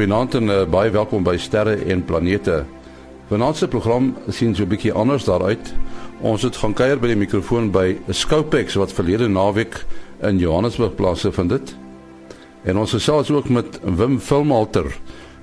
Goeienaand 0.00 0.34
en 0.34 0.48
uh, 0.48 0.62
baie 0.64 0.88
welkom 0.88 1.26
by 1.26 1.34
Sterre 1.36 1.74
en 1.92 2.00
Planete. 2.08 2.62
Vanaand 3.28 3.58
se 3.60 3.66
program 3.68 4.06
sien 4.32 4.54
so 4.56 4.64
'n 4.64 4.70
bietjie 4.70 4.94
anders 4.96 5.26
daaruit. 5.28 5.74
Ons 6.24 6.42
het 6.42 6.56
gaan 6.56 6.72
kuier 6.72 6.96
by 6.96 7.10
die 7.10 7.18
mikrofoon 7.20 7.68
by 7.70 7.98
Scopex 8.08 8.78
wat 8.80 8.94
verlede 8.96 9.28
naweek 9.28 9.84
in 10.22 10.38
Johannesburg 10.38 10.94
plaasgevind 10.94 11.50
dit. 11.50 11.76
En 12.64 12.78
ons 12.78 12.94
gesels 12.96 13.30
ook 13.30 13.48
met 13.48 13.80
Wim 13.84 14.18
Filmalter. 14.20 14.88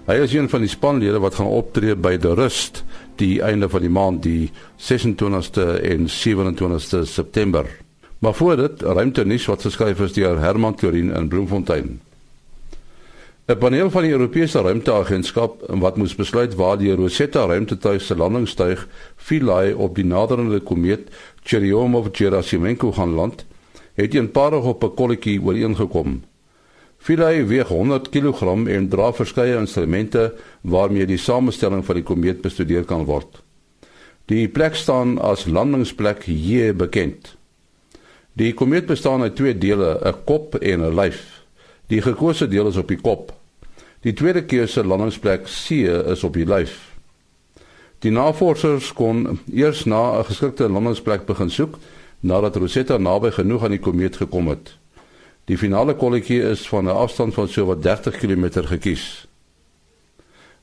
Hy 0.07 0.17
is 0.25 0.33
een 0.33 0.49
van 0.49 0.65
die 0.65 0.73
spanlede 0.73 1.19
wat 1.19 1.35
gaan 1.35 1.53
optree 1.53 1.95
by 1.95 2.17
The 2.17 2.33
Rust 2.33 2.83
die 3.15 3.41
einde 3.41 3.69
van 3.69 3.81
die 3.81 3.93
maand 3.93 4.23
die 4.23 4.51
26ste 4.77 5.82
en 5.83 6.10
27ste 6.10 7.05
September. 7.05 7.65
Maar 8.19 8.33
voor 8.33 8.57
dit, 8.57 8.82
ruimte 8.82 9.25
nuus 9.25 9.46
wat 9.46 9.61
geskryf 9.61 9.99
is 9.99 10.13
deur 10.13 10.39
Herman 10.39 10.75
Klorin 10.75 11.13
in 11.13 11.27
Bloemfontein. 11.27 12.07
'n 13.47 13.57
Paneel 13.57 13.89
van 13.89 14.04
die 14.04 14.11
Europese 14.11 14.60
Ruimteagentskap 14.60 15.61
wat 15.79 15.96
moes 15.96 16.15
besluit 16.19 16.55
waar 16.60 16.75
die 16.78 16.92
Rosetta 16.92 17.46
ruimtetuig 17.47 18.01
se 18.04 18.15
landingstuig 18.15 18.82
Philae 19.15 19.71
op 19.75 19.96
die 19.96 20.04
naderende 20.04 20.60
komeet 20.60 21.07
Churyumov-Gerasimenko 21.43 22.91
gaan 22.91 23.14
land, 23.15 23.46
het 23.96 24.14
eenparig 24.14 24.68
op 24.68 24.83
'n 24.83 24.93
kolletjie 24.96 25.39
ooreengekom. 25.41 26.24
Philae 26.97 27.46
weeg 27.46 27.68
100 27.68 28.10
kg 28.10 28.68
en 28.68 28.89
dra 28.89 29.14
verskeie 29.14 29.55
instrumente 29.55 30.33
waarmee 30.61 31.05
die 31.05 31.18
samestelling 31.18 31.86
van 31.86 31.96
die 31.96 32.03
komeet 32.03 32.41
bestudeer 32.41 32.83
kan 32.83 33.05
word. 33.05 33.41
Die 34.25 34.47
plek 34.47 34.75
staan 34.75 35.19
as 35.19 35.45
landingsplek 35.45 36.23
J 36.25 36.75
bekend. 36.75 37.38
Die 38.33 38.53
komeet 38.53 38.86
bestaan 38.86 39.21
uit 39.21 39.36
twee 39.36 39.58
dele, 39.58 39.99
'n 40.03 40.23
kop 40.25 40.55
en 40.55 40.81
'n 40.81 40.95
lyf. 40.95 41.43
Die 41.88 42.02
gekose 42.02 42.47
deel 42.47 42.67
is 42.67 42.75
op 42.75 42.88
die 42.88 42.99
kop. 43.02 43.36
Die 44.08 44.13
tweede 44.16 44.45
keuse 44.47 44.86
landingsplek 44.88 45.50
C 45.52 45.83
is 46.08 46.22
op 46.23 46.38
die 46.39 46.45
lyf. 46.47 46.77
Die 48.00 48.11
navorsers 48.16 48.94
kon 48.95 49.41
eers 49.52 49.83
na 49.83 50.19
'n 50.19 50.23
geskikte 50.30 50.69
landingsplek 50.69 51.25
begin 51.25 51.49
soek 51.49 51.75
nadat 52.19 52.55
Rosetta 52.55 52.97
naby 52.97 53.31
genoeg 53.31 53.64
aan 53.64 53.75
die 53.75 53.83
komeet 53.83 54.16
gekom 54.16 54.47
het. 54.47 54.77
Die 55.45 55.58
finale 55.58 55.95
kolletjie 55.95 56.41
is 56.41 56.67
van 56.69 56.86
'n 56.86 56.95
afstand 56.95 57.33
van 57.33 57.47
so 57.47 57.66
wat 57.66 57.83
30 57.83 58.17
km 58.17 58.64
gekies. 58.64 59.27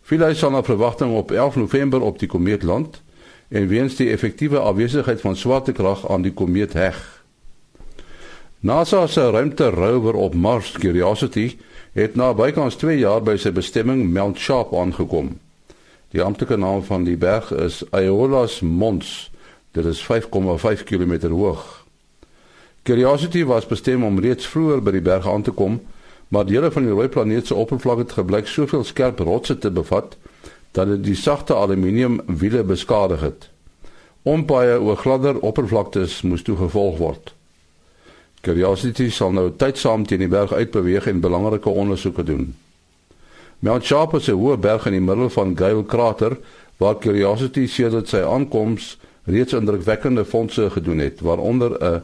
Philae 0.01 0.35
sal 0.35 0.51
na 0.51 0.63
verwagting 0.63 1.13
op 1.13 1.31
11 1.31 1.57
November 1.57 2.01
op 2.01 2.19
die 2.19 2.29
komeet 2.29 2.63
land 2.63 3.03
en 3.49 3.69
weens 3.69 3.97
die 3.97 4.11
effektiewe 4.11 4.59
afwesigheid 4.59 5.21
van 5.21 5.37
swaartekrag 5.37 6.09
aan 6.09 6.23
die 6.23 6.33
komeet 6.33 6.73
heg. 6.73 7.25
NASA 8.61 9.07
se 9.07 9.31
ruimte-rover 9.31 10.15
op 10.15 10.35
Mars 10.35 10.73
Curiosity 10.73 11.57
het 11.95 12.15
na 12.15 12.33
bykans 12.35 12.75
2 12.81 12.99
jaar 12.99 13.23
by 13.23 13.37
sy 13.39 13.53
bestemming 13.55 14.09
Mount 14.11 14.39
Sharp 14.43 14.73
aangekom. 14.75 15.37
Die 16.11 16.23
amptelike 16.23 16.57
naam 16.59 16.83
van 16.83 17.05
die 17.07 17.17
berg 17.17 17.53
is 17.55 17.85
Aeolas 17.95 18.61
Mons. 18.67 19.31
Dit 19.79 19.87
is 19.87 20.03
5,5 20.03 20.83
km 20.89 21.29
hoog. 21.31 21.85
Curiosity 22.83 23.45
was 23.45 23.67
bestem 23.67 24.03
om 24.05 24.19
reeds 24.19 24.47
vroeër 24.47 24.83
by 24.83 24.97
die 24.97 25.05
berg 25.07 25.29
aan 25.31 25.47
te 25.47 25.55
kom, 25.55 25.79
maar 26.29 26.47
dele 26.47 26.73
van 26.75 26.83
die 26.83 26.93
rooi 26.93 27.09
planeet 27.09 27.47
se 27.47 27.55
oppervlak 27.55 28.03
het 28.03 28.17
gebleik 28.19 28.51
soveel 28.51 28.85
skerp 28.85 29.23
rotse 29.23 29.59
te 29.59 29.71
bevat 29.71 30.17
dat 30.75 30.91
dit 30.91 31.05
die 31.05 31.17
sagte 31.17 31.55
aluminium 31.55 32.21
wiele 32.27 32.65
beskadig 32.67 33.23
het. 33.23 33.49
Ompaaie 34.23 34.81
oor 34.81 34.97
gladder 34.99 35.39
oppervlaktes 35.39 36.23
moes 36.27 36.43
toegevolg 36.43 36.99
word. 36.99 37.34
Curiosity 38.45 39.09
sal 39.11 39.33
nou 39.33 39.49
tydsaam 39.57 40.05
teen 40.07 40.21
die 40.25 40.29
berg 40.29 40.53
uitbeweeg 40.53 41.09
en 41.09 41.23
belangrike 41.25 41.71
ondersoeke 41.73 42.25
doen. 42.29 42.53
Mount 43.65 43.85
Sharp 43.85 44.15
is 44.15 44.29
'n 44.29 44.37
hoë 44.37 44.59
berg 44.61 44.87
in 44.87 44.93
die 44.93 45.01
middel 45.01 45.31
van 45.31 45.57
Gale 45.57 45.85
krater 45.85 46.37
waar 46.77 46.99
Curiosity 46.99 47.67
sedert 47.67 48.09
sy 48.09 48.21
aankoms 48.21 48.99
reeds 49.25 49.53
indrukwekkende 49.53 50.25
fondse 50.25 50.71
gedoen 50.71 50.99
het, 50.99 51.21
waaronder 51.21 51.73
'n 51.81 52.03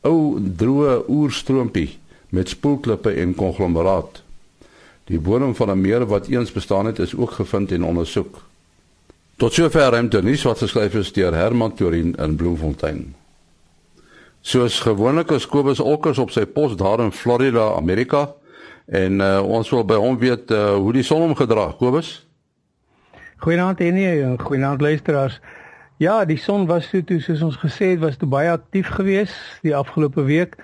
ou 0.00 0.40
droë 0.56 1.04
oerstroompie 1.08 1.98
met 2.28 2.48
spoelklippe 2.48 3.10
en 3.10 3.34
konglomeraat. 3.34 4.22
Die 5.04 5.20
bodem 5.20 5.54
van 5.54 5.70
'n 5.70 5.80
meer 5.80 6.06
wat 6.06 6.26
eens 6.26 6.52
bestaan 6.52 6.86
het, 6.86 6.98
is 6.98 7.16
ook 7.16 7.30
gevind 7.30 7.72
en 7.72 7.84
ondersoek. 7.84 8.42
Tot 9.36 9.52
sover 9.52 9.90
ruimte 9.90 10.22
nuus 10.22 10.42
wat 10.42 10.58
geskryf 10.58 10.94
is 10.94 11.12
deur 11.12 11.34
Herman 11.34 11.74
Torin 11.74 12.14
in 12.14 12.36
Bloemfontein. 12.36 13.14
Soos 14.40 14.80
gewoonlik 14.80 15.30
is 15.30 15.46
Kobus 15.46 15.80
Olkers 15.80 16.18
op 16.18 16.30
sy 16.30 16.44
pos 16.46 16.76
daar 16.76 17.00
in 17.00 17.12
Florida, 17.12 17.72
Amerika 17.74 18.28
en 18.86 19.20
uh, 19.20 19.42
ons 19.44 19.68
wil 19.70 19.84
by 19.84 19.98
hom 20.00 20.18
weet 20.18 20.50
uh, 20.54 20.76
hoe 20.80 20.92
die 20.92 21.02
son 21.02 21.26
omgedra, 21.26 21.72
Kobus. 21.78 22.28
Goeienaand 23.42 23.80
Enie 23.80 24.22
en 24.22 24.38
goeienaand 24.40 24.80
luisteraars. 24.80 25.40
Ja, 25.98 26.24
die 26.24 26.38
son 26.38 26.66
was 26.66 26.88
toe 26.90 27.02
toe 27.04 27.20
soos 27.20 27.42
ons 27.42 27.58
gesê 27.58 27.92
het 27.92 28.00
was 28.00 28.16
toe 28.16 28.28
baie 28.30 28.50
aktief 28.50 28.88
geweest 28.94 29.34
die 29.66 29.74
afgelope 29.76 30.22
week. 30.22 30.54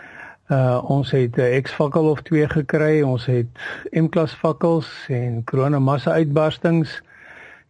Uh 0.48 0.78
ons 0.91 1.10
het 1.10 1.36
'n 1.36 1.62
X-fakkel 1.62 2.10
of 2.10 2.22
twee 2.22 2.48
gekry. 2.48 3.02
Ons 3.02 3.26
het 3.26 3.46
M-klas 3.91 4.32
fakkels 4.32 4.88
en 5.08 5.42
korona 5.44 5.78
massa 5.78 6.12
uitbarstings. 6.12 7.02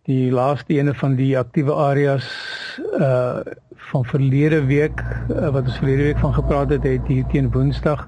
Die 0.04 0.28
laaste 0.28 0.74
ene 0.76 0.92
van 0.94 1.14
die 1.16 1.30
aktiewe 1.38 1.72
areas 1.72 2.26
uh 3.00 3.40
van 3.84 4.04
verlede 4.04 4.58
week 4.64 5.00
uh, 5.00 5.50
wat 5.52 5.68
ons 5.68 5.76
verlede 5.76 6.02
week 6.02 6.18
van 6.18 6.32
gepraat 6.34 6.70
het, 6.72 6.82
het 6.88 7.06
hier 7.06 7.24
teen 7.32 7.50
Woensdag 7.52 8.06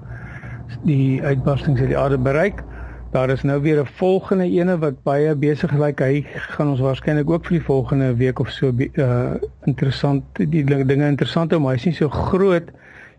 die 0.83 1.21
uitbarstings 1.21 1.79
uit 1.79 1.91
die 1.91 1.97
aarde 1.97 2.17
bereik. 2.17 2.63
Daar 3.13 3.29
is 3.29 3.43
nou 3.43 3.61
weer 3.61 3.81
'n 3.81 3.89
volgende 3.97 4.45
ene 4.45 4.77
wat 4.77 5.01
baie 5.03 5.35
besig 5.35 5.71
lyk. 5.71 5.99
Hy 5.99 6.25
gaan 6.53 6.69
ons 6.69 6.79
waarskynlik 6.79 7.29
ook 7.29 7.45
vir 7.45 7.57
die 7.57 7.65
volgende 7.65 8.15
week 8.15 8.39
of 8.39 8.49
so 8.49 8.73
uh 8.93 9.33
interessant 9.65 10.23
die 10.35 10.63
dinge 10.65 11.07
interessant 11.07 11.57
maar 11.59 11.73
hy's 11.73 11.85
nie 11.85 11.97
so 11.97 12.09
groot 12.09 12.69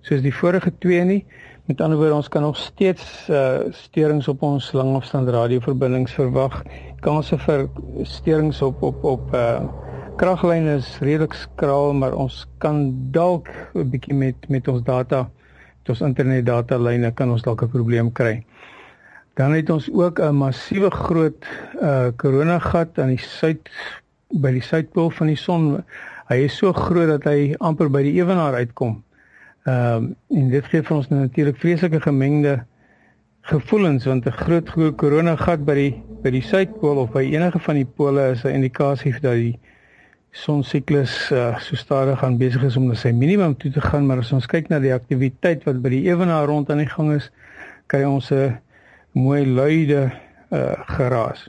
soos 0.01 0.23
die 0.23 0.35
vorige 0.35 0.73
twee 0.79 1.05
nie. 1.05 1.25
Met 1.69 1.81
ander 1.81 1.99
woorde, 1.99 2.15
ons 2.15 2.29
kan 2.29 2.43
nog 2.43 2.57
steeds 2.57 3.27
uh 3.29 3.59
steurings 3.77 4.29
op 4.29 4.43
ons 4.43 4.71
langafstand 4.73 5.29
radioverbindings 5.29 6.15
verwag. 6.17 6.63
Kanse 7.05 7.37
vir 7.43 7.67
steurings 8.09 8.63
op 8.65 8.81
op 8.83 9.03
op 9.05 9.35
uh 9.37 9.67
kraglyne 10.17 10.79
is 10.79 10.89
redelik 11.05 11.35
skraal, 11.37 11.93
maar 11.93 12.15
ons 12.17 12.47
kan 12.65 12.79
dalk 13.13 13.51
'n 13.75 13.85
bietjie 13.93 14.17
met 14.17 14.49
met 14.49 14.69
ons 14.69 14.81
data, 14.83 15.29
met 15.81 15.91
ons 15.93 16.01
internet 16.01 16.47
data 16.47 16.79
lyne 16.79 17.11
kan 17.13 17.31
ons 17.31 17.45
dalk 17.45 17.63
'n 17.63 17.69
probleem 17.69 18.13
kry. 18.13 18.45
Dan 19.37 19.53
het 19.53 19.71
ons 19.71 19.91
ook 19.93 20.21
'n 20.21 20.35
massiewe 20.35 20.91
groot 20.91 21.45
uh 21.83 22.09
koronagat 22.17 22.99
aan 22.99 23.13
die 23.13 23.21
suid 23.21 23.69
by 24.33 24.53
die 24.57 24.65
suidpool 24.65 25.11
van 25.11 25.27
die 25.27 25.37
son. 25.37 25.85
Hy 26.29 26.49
is 26.49 26.57
so 26.57 26.73
groot 26.73 27.09
dat 27.09 27.25
hy 27.25 27.55
amper 27.59 27.91
by 27.91 28.03
die 28.03 28.17
ewenaar 28.17 28.55
uitkom. 28.55 29.03
Ehm 29.69 29.95
um, 29.95 30.17
en 30.29 30.51
dit 30.51 30.65
gee 30.71 30.83
vir 30.83 30.97
ons 30.97 31.09
natuurlik 31.09 31.57
vreeslike 31.61 32.01
gemengde 32.01 32.53
gevoelens 33.51 34.05
want 34.05 34.27
'n 34.27 34.37
groot 34.43 34.69
groot 34.69 34.97
koronagat 34.97 35.65
by 35.65 35.75
die 35.75 35.95
by 36.23 36.31
die 36.31 36.43
suidpool 36.43 36.97
of 37.03 37.11
by 37.13 37.25
enige 37.25 37.59
van 37.59 37.75
die 37.75 37.89
pole 37.97 38.31
is 38.31 38.45
'n 38.45 38.55
indikasie 38.59 39.13
dat 39.21 39.35
die 39.35 39.59
son 40.31 40.63
siklus 40.65 41.31
uh, 41.33 41.59
so 41.59 41.77
stadig 41.77 42.25
aan 42.25 42.39
besig 42.39 42.63
is 42.63 42.77
om 42.77 42.87
na 42.87 42.95
sy 42.95 43.11
minimum 43.11 43.57
toe 43.57 43.71
te 43.71 43.81
gaan, 43.81 44.07
maar 44.07 44.19
as 44.19 44.33
ons 44.33 44.47
kyk 44.47 44.69
na 44.69 44.79
die 44.79 44.95
aktiwiteit 44.95 45.65
wat 45.65 45.83
by 45.83 45.89
die 45.89 46.05
ewenaar 46.11 46.47
rond 46.47 46.71
aan 46.71 46.83
die 46.85 46.93
gang 46.93 47.13
is, 47.13 47.31
kry 47.87 48.05
ons 48.05 48.31
'n 48.33 48.59
mooi 49.13 49.47
luide 49.47 50.13
uh 50.51 50.75
geraas. 50.97 51.49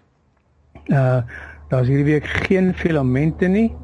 Uh 0.88 1.22
daar's 1.70 1.88
hierdie 1.88 2.12
week 2.14 2.26
geen 2.26 2.74
filamente 2.74 3.48
nie 3.48 3.76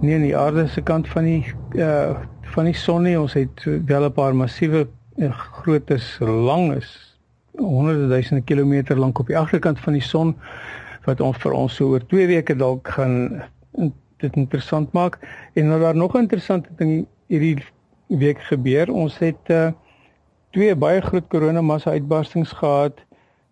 nie 0.00 0.14
aan 0.14 0.28
die 0.28 0.36
aarde 0.36 0.68
se 0.68 0.80
kant 0.82 1.08
van 1.08 1.24
die 1.24 1.44
uh 1.74 2.31
van 2.52 2.68
die 2.68 2.76
son 2.76 3.02
nie. 3.02 3.16
Ons 3.20 3.32
het 3.38 3.64
wel 3.64 4.04
'n 4.04 4.12
paar 4.12 4.34
massiewe 4.34 4.86
uh, 5.16 5.30
grootes 5.30 6.18
lang 6.20 6.74
is 6.74 7.12
honderde 7.56 8.08
duisende 8.08 8.42
kilometer 8.42 8.98
lank 8.98 9.18
op 9.18 9.26
die 9.26 9.38
agterkant 9.38 9.80
van 9.80 9.92
die 9.92 10.02
son 10.02 10.36
wat 11.04 11.20
ons 11.20 11.36
vir 11.42 11.52
ons 11.52 11.74
so 11.74 11.92
oor 11.92 12.04
2 12.06 12.26
weke 12.26 12.56
dalk 12.56 12.88
gaan 12.88 13.42
dit 14.22 14.36
interessant 14.36 14.92
maak. 14.92 15.18
En 15.52 15.68
nou 15.68 15.80
daar 15.80 15.96
nog 15.96 16.14
'n 16.14 16.18
interessante 16.18 16.68
ding 16.76 17.06
hierdie 17.26 17.64
week 18.06 18.40
gebeur. 18.42 18.92
Ons 18.92 19.18
het 19.18 19.50
uh 19.50 19.72
twee 20.52 20.74
baie 20.76 21.00
groot 21.00 21.24
koronamassa 21.28 21.90
uitbarstings 21.90 22.52
gehad 22.52 22.98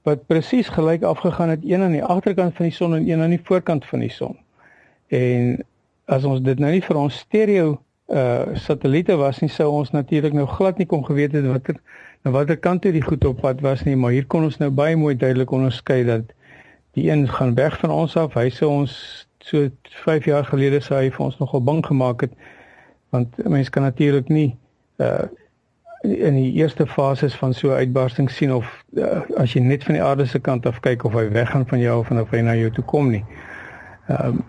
wat 0.03 0.27
presies 0.27 0.69
gelyk 0.69 1.03
afgegaan 1.03 1.49
het 1.49 1.65
een 1.65 1.83
aan 1.83 1.97
die 1.97 2.05
agterkant 2.05 2.57
van 2.57 2.67
die 2.69 2.75
son 2.75 2.95
en 2.95 3.09
een 3.09 3.21
aan 3.21 3.33
die 3.33 3.41
voorkant 3.43 3.87
van 3.87 3.99
die 3.99 4.11
son. 4.11 4.37
En 5.09 5.65
as 6.05 6.25
ons 6.25 6.41
dit 6.41 6.59
nou 6.59 6.71
nie 6.73 6.83
vir 6.83 6.97
ons 6.97 7.19
stereo 7.19 7.81
uh 8.11 8.55
satelliete 8.55 9.17
was 9.17 9.41
nie 9.41 9.51
sou 9.51 9.69
ons 9.71 9.91
natuurlik 9.91 10.33
nou 10.35 10.47
glad 10.47 10.79
nie 10.79 10.87
kon 10.87 11.05
geweet 11.07 11.33
het 11.33 11.47
watter 11.47 11.77
na 12.23 12.31
watter 12.31 12.57
kant 12.57 12.83
toe 12.83 12.93
die 12.93 13.03
goed 13.03 13.25
op 13.25 13.41
pad 13.41 13.61
was 13.61 13.85
nie 13.87 13.97
maar 13.97 14.11
hier 14.11 14.27
kon 14.27 14.45
ons 14.45 14.59
nou 14.59 14.71
baie 14.71 14.97
mooi 14.97 15.15
duidelik 15.17 15.51
onderskei 15.51 16.05
dat 16.05 16.33
die 16.99 17.11
een 17.11 17.29
gaan 17.29 17.55
weg 17.55 17.79
van 17.79 17.91
ons 17.91 18.17
af 18.17 18.35
hy 18.35 18.49
sou 18.51 18.71
ons 18.71 19.27
so 19.39 19.69
5 20.05 20.25
jaar 20.25 20.45
gelede 20.45 20.81
sou 20.81 20.99
hy 20.99 21.11
vir 21.11 21.27
ons 21.27 21.39
nogal 21.39 21.63
bang 21.63 21.85
gemaak 21.87 22.27
het 22.27 22.35
want 23.15 23.39
mense 23.47 23.71
kan 23.71 23.87
natuurlik 23.87 24.29
nie 24.29 24.57
uh 24.99 25.29
in 26.03 26.35
die 26.35 26.53
eerste 26.53 26.87
fases 26.87 27.35
van 27.35 27.55
so 27.55 27.69
'n 27.69 27.77
uitbarsting 27.77 28.31
sien 28.31 28.55
of 28.55 28.85
uh, 28.93 29.21
as 29.37 29.53
jy 29.53 29.61
net 29.61 29.85
van 29.85 29.95
die 29.95 30.03
aarde 30.03 30.27
se 30.27 30.39
kant 30.39 30.67
af 30.67 30.81
kyk 30.81 31.05
of 31.05 31.13
hy 31.13 31.29
weggaan 31.29 31.67
van 31.67 31.79
jou 31.79 32.01
of 32.01 32.11
of 32.11 32.31
hy 32.31 32.41
na 32.41 32.55
jou 32.55 32.71
toe 32.71 32.85
kom 32.85 33.11
nie. 33.11 33.25
Ehm 34.09 34.27
um, 34.27 34.45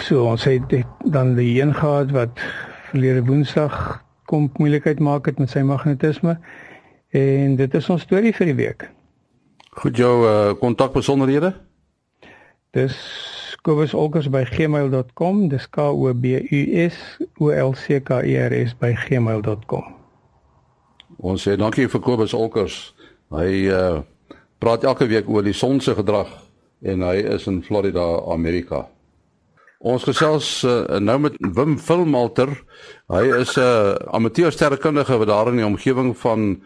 so 0.00 0.24
ons 0.30 0.44
het 0.44 0.72
dan 1.04 1.34
die 1.34 1.60
een 1.60 1.74
gehad 1.74 2.10
wat 2.10 2.40
verlede 2.90 3.24
Woensdag 3.24 4.02
kom 4.24 4.50
moeilikheid 4.56 5.00
maak 5.00 5.26
het 5.26 5.38
met 5.38 5.50
sy 5.50 5.60
magnetisme 5.66 6.38
en 7.14 7.56
dit 7.56 7.74
is 7.74 7.90
ons 7.90 8.02
storie 8.02 8.32
vir 8.34 8.50
die 8.50 8.56
week. 8.58 8.86
Goed 9.74 9.98
jou 9.98 10.12
uh, 10.26 10.54
kontak 10.60 10.94
besonderhede? 10.94 11.52
Dis 12.74 12.96
kobusolkers 13.62 14.28
by 14.30 14.44
gmail.com, 14.48 15.48
dis 15.48 15.66
K 15.70 15.88
O 15.90 16.14
B 16.14 16.38
U 16.42 16.62
S 16.84 17.18
O 17.40 17.50
L 17.50 17.74
C 17.74 18.00
K 18.00 18.22
E 18.22 18.38
R 18.38 18.54
S 18.64 18.74
by 18.78 18.94
gmail.com. 19.06 19.92
Ons 21.18 21.46
sê 21.46 21.54
dankie 21.56 21.86
vir 21.88 22.02
Kobus 22.02 22.34
Olkers. 22.34 22.80
Hy 23.34 23.68
uh 23.70 24.02
praat 24.64 24.84
elke 24.88 25.04
week 25.04 25.26
oor 25.28 25.44
die 25.44 25.52
son 25.52 25.76
se 25.84 25.92
gedrag 25.92 26.30
en 26.88 27.02
hy 27.04 27.18
is 27.34 27.44
in 27.50 27.58
Florida, 27.62 28.04
Amerika. 28.32 28.86
Ons 29.84 30.04
gesels 30.08 30.46
uh, 30.64 30.96
nou 30.96 31.18
met 31.26 31.34
Wim 31.56 31.74
Filmalter. 31.76 32.48
Hy 33.12 33.24
is 33.42 33.52
'n 33.56 33.60
uh, 33.60 33.94
amateur 34.16 34.52
sterrekundige 34.52 35.18
wat 35.20 35.28
daar 35.28 35.50
in 35.52 35.60
die 35.60 35.66
omgewing 35.66 36.16
van 36.16 36.62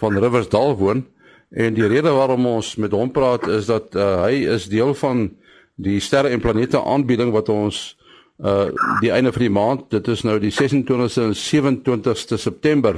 van 0.00 0.18
Riversdal 0.18 0.76
woon 0.76 1.04
en 1.50 1.74
die 1.74 1.86
rede 1.86 2.10
waarom 2.10 2.46
ons 2.46 2.76
met 2.76 2.92
hom 2.92 3.10
praat 3.12 3.46
is 3.46 3.66
dat 3.66 3.94
uh, 3.94 4.24
hy 4.24 4.48
is 4.48 4.70
deel 4.72 4.94
van 4.94 5.28
die 5.76 6.00
sterre 6.00 6.32
en 6.32 6.40
planete 6.40 6.80
aanbieding 6.80 7.32
wat 7.32 7.48
ons 7.48 7.96
uh 8.42 8.72
die 9.00 9.12
einde 9.12 9.32
van 9.32 9.42
die 9.42 9.52
maand 9.52 9.90
dit 9.90 10.08
is 10.08 10.24
nou 10.24 10.38
die 10.40 10.50
26ste 10.50 11.22
en 11.28 11.36
27ste 11.36 12.38
September 12.40 12.96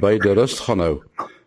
by 0.00 0.18
die 0.18 0.34
rust 0.36 0.60
gaan 0.60 0.84
hou. 0.84 1.00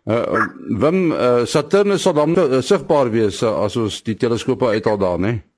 Uh 0.04 0.50
wim 0.82 1.12
uh, 1.12 1.46
Saturnus 1.46 2.02
sal 2.02 2.18
dan 2.18 2.34
uh, 2.36 2.60
sigbaar 2.60 3.10
wees 3.10 3.42
uh, 3.42 3.54
as 3.64 3.76
ons 3.76 4.02
die 4.02 4.18
teleskope 4.18 4.66
uithaal 4.66 4.98
daar, 4.98 5.18
né? 5.18 5.51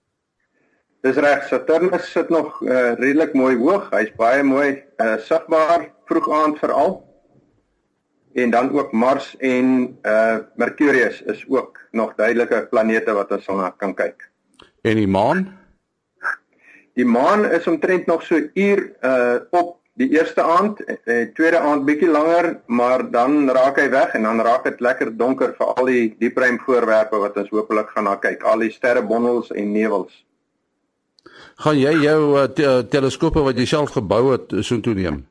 Dis 1.05 1.19
reg, 1.21 1.43
Saturnus 1.51 2.07
sit 2.09 2.31
nog 2.33 2.63
uh, 2.65 2.95
redelik 2.97 3.35
mooi 3.37 3.59
hoog. 3.61 3.91
Hy's 3.93 4.09
baie 4.17 4.41
mooi 4.43 4.71
uh, 4.73 5.19
sigbaar 5.21 5.91
vroeg 6.09 6.31
aand 6.33 6.63
veral. 6.63 6.95
En 8.41 8.51
dan 8.51 8.71
ook 8.73 8.93
Mars 8.93 9.35
en 9.37 9.99
uh 10.03 10.39
Mercurius 10.57 11.21
is 11.23 11.45
ook 11.49 11.79
nog 11.91 12.15
duidelike 12.17 12.67
planete 12.71 13.13
wat 13.13 13.31
ons 13.37 13.47
na 13.47 13.69
kan 13.77 13.95
kyk. 13.95 14.31
En 14.83 14.97
die 14.97 15.07
maan? 15.07 15.45
Die 16.99 17.07
maan 17.07 17.45
is 17.47 17.69
omtrent 17.71 18.07
nog 18.07 18.25
so 18.25 18.41
uur 18.55 18.83
uh 19.05 19.37
op 19.51 19.77
die 20.01 20.09
eerste 20.17 20.43
aand, 20.43 20.83
die 20.87 20.99
uh, 21.05 21.31
tweede 21.37 21.61
aand 21.61 21.85
bietjie 21.87 22.11
langer, 22.11 22.55
maar 22.67 23.11
dan 23.11 23.51
raak 23.55 23.79
hy 23.79 23.91
weg 23.93 24.17
en 24.19 24.27
dan 24.27 24.41
raak 24.41 24.65
dit 24.67 24.81
lekker 24.81 25.13
donker 25.17 25.55
vir 25.55 25.75
al 25.77 25.87
die 25.93 26.15
diepruim 26.19 26.59
voorwerpe 26.65 27.21
wat 27.23 27.37
ons 27.37 27.53
hopelik 27.55 27.93
gaan 27.93 28.09
na 28.11 28.17
kyk, 28.17 28.43
al 28.43 28.65
die 28.67 28.73
sterrebondels 28.73 29.53
en 29.53 29.71
nevels. 29.73 30.25
Gaan 31.65 31.79
jy 31.79 31.93
jou 32.03 32.19
uh, 32.37 32.49
te 32.51 32.63
uh, 32.63 32.83
teleskope 32.91 33.43
wat 33.45 33.59
jy 33.59 33.67
self 33.67 33.95
gebou 33.95 34.33
het 34.33 34.53
so 34.61 34.81
toe 34.81 34.95
neem? 34.95 35.23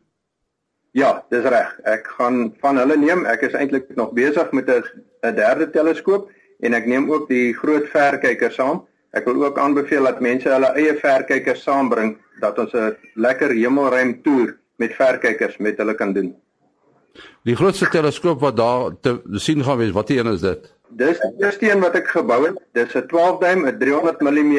Ja, 0.93 1.23
dis 1.33 1.45
reg. 1.49 1.73
Ek 1.89 2.07
gaan 2.17 2.53
van 2.61 2.77
hulle 2.77 2.97
neem. 2.97 3.25
Ek 3.25 3.41
is 3.47 3.55
eintlik 3.57 3.89
nog 3.97 4.13
besig 4.13 4.51
met 4.51 4.69
'n 4.69 5.35
derde 5.35 5.69
teleskoop 5.69 6.29
en 6.59 6.73
ek 6.73 6.85
neem 6.85 7.11
ook 7.11 7.27
die 7.29 7.53
groot 7.53 7.87
verkyker 7.89 8.51
saam. 8.51 8.83
Ek 9.13 9.25
wil 9.25 9.43
ook 9.45 9.57
aanbeveel 9.57 10.03
dat 10.03 10.21
mense 10.21 10.49
hulle 10.49 10.69
eie 10.77 10.93
verkykers 10.97 11.63
saambring 11.63 12.17
dat 12.41 12.59
ons 12.59 12.73
'n 12.73 12.95
lekker 13.15 13.51
hemelruim 13.51 14.21
toer 14.21 14.57
met 14.77 14.93
verkykers 14.93 15.57
met 15.57 15.77
hulle 15.77 15.95
kan 15.95 16.13
doen. 16.13 16.35
Die 17.43 17.55
grootste 17.55 17.89
teleskoop 17.89 18.39
wat 18.39 18.57
daar 18.57 18.91
te 19.01 19.21
sien 19.33 19.63
gaan 19.63 19.77
wees, 19.77 19.91
watter 19.91 20.17
een 20.17 20.33
is 20.33 20.41
dit? 20.41 20.73
Dis 20.97 21.19
die 21.19 21.45
eerste 21.45 21.71
een 21.71 21.79
wat 21.81 21.95
ek 21.97 22.07
gebou 22.13 22.43
het. 22.45 22.57
Dis 22.77 22.93
'n 22.95 23.07
12 23.07 23.39
duim, 23.39 23.65
'n 23.67 23.79
300 23.79 24.21
mm 24.21 24.53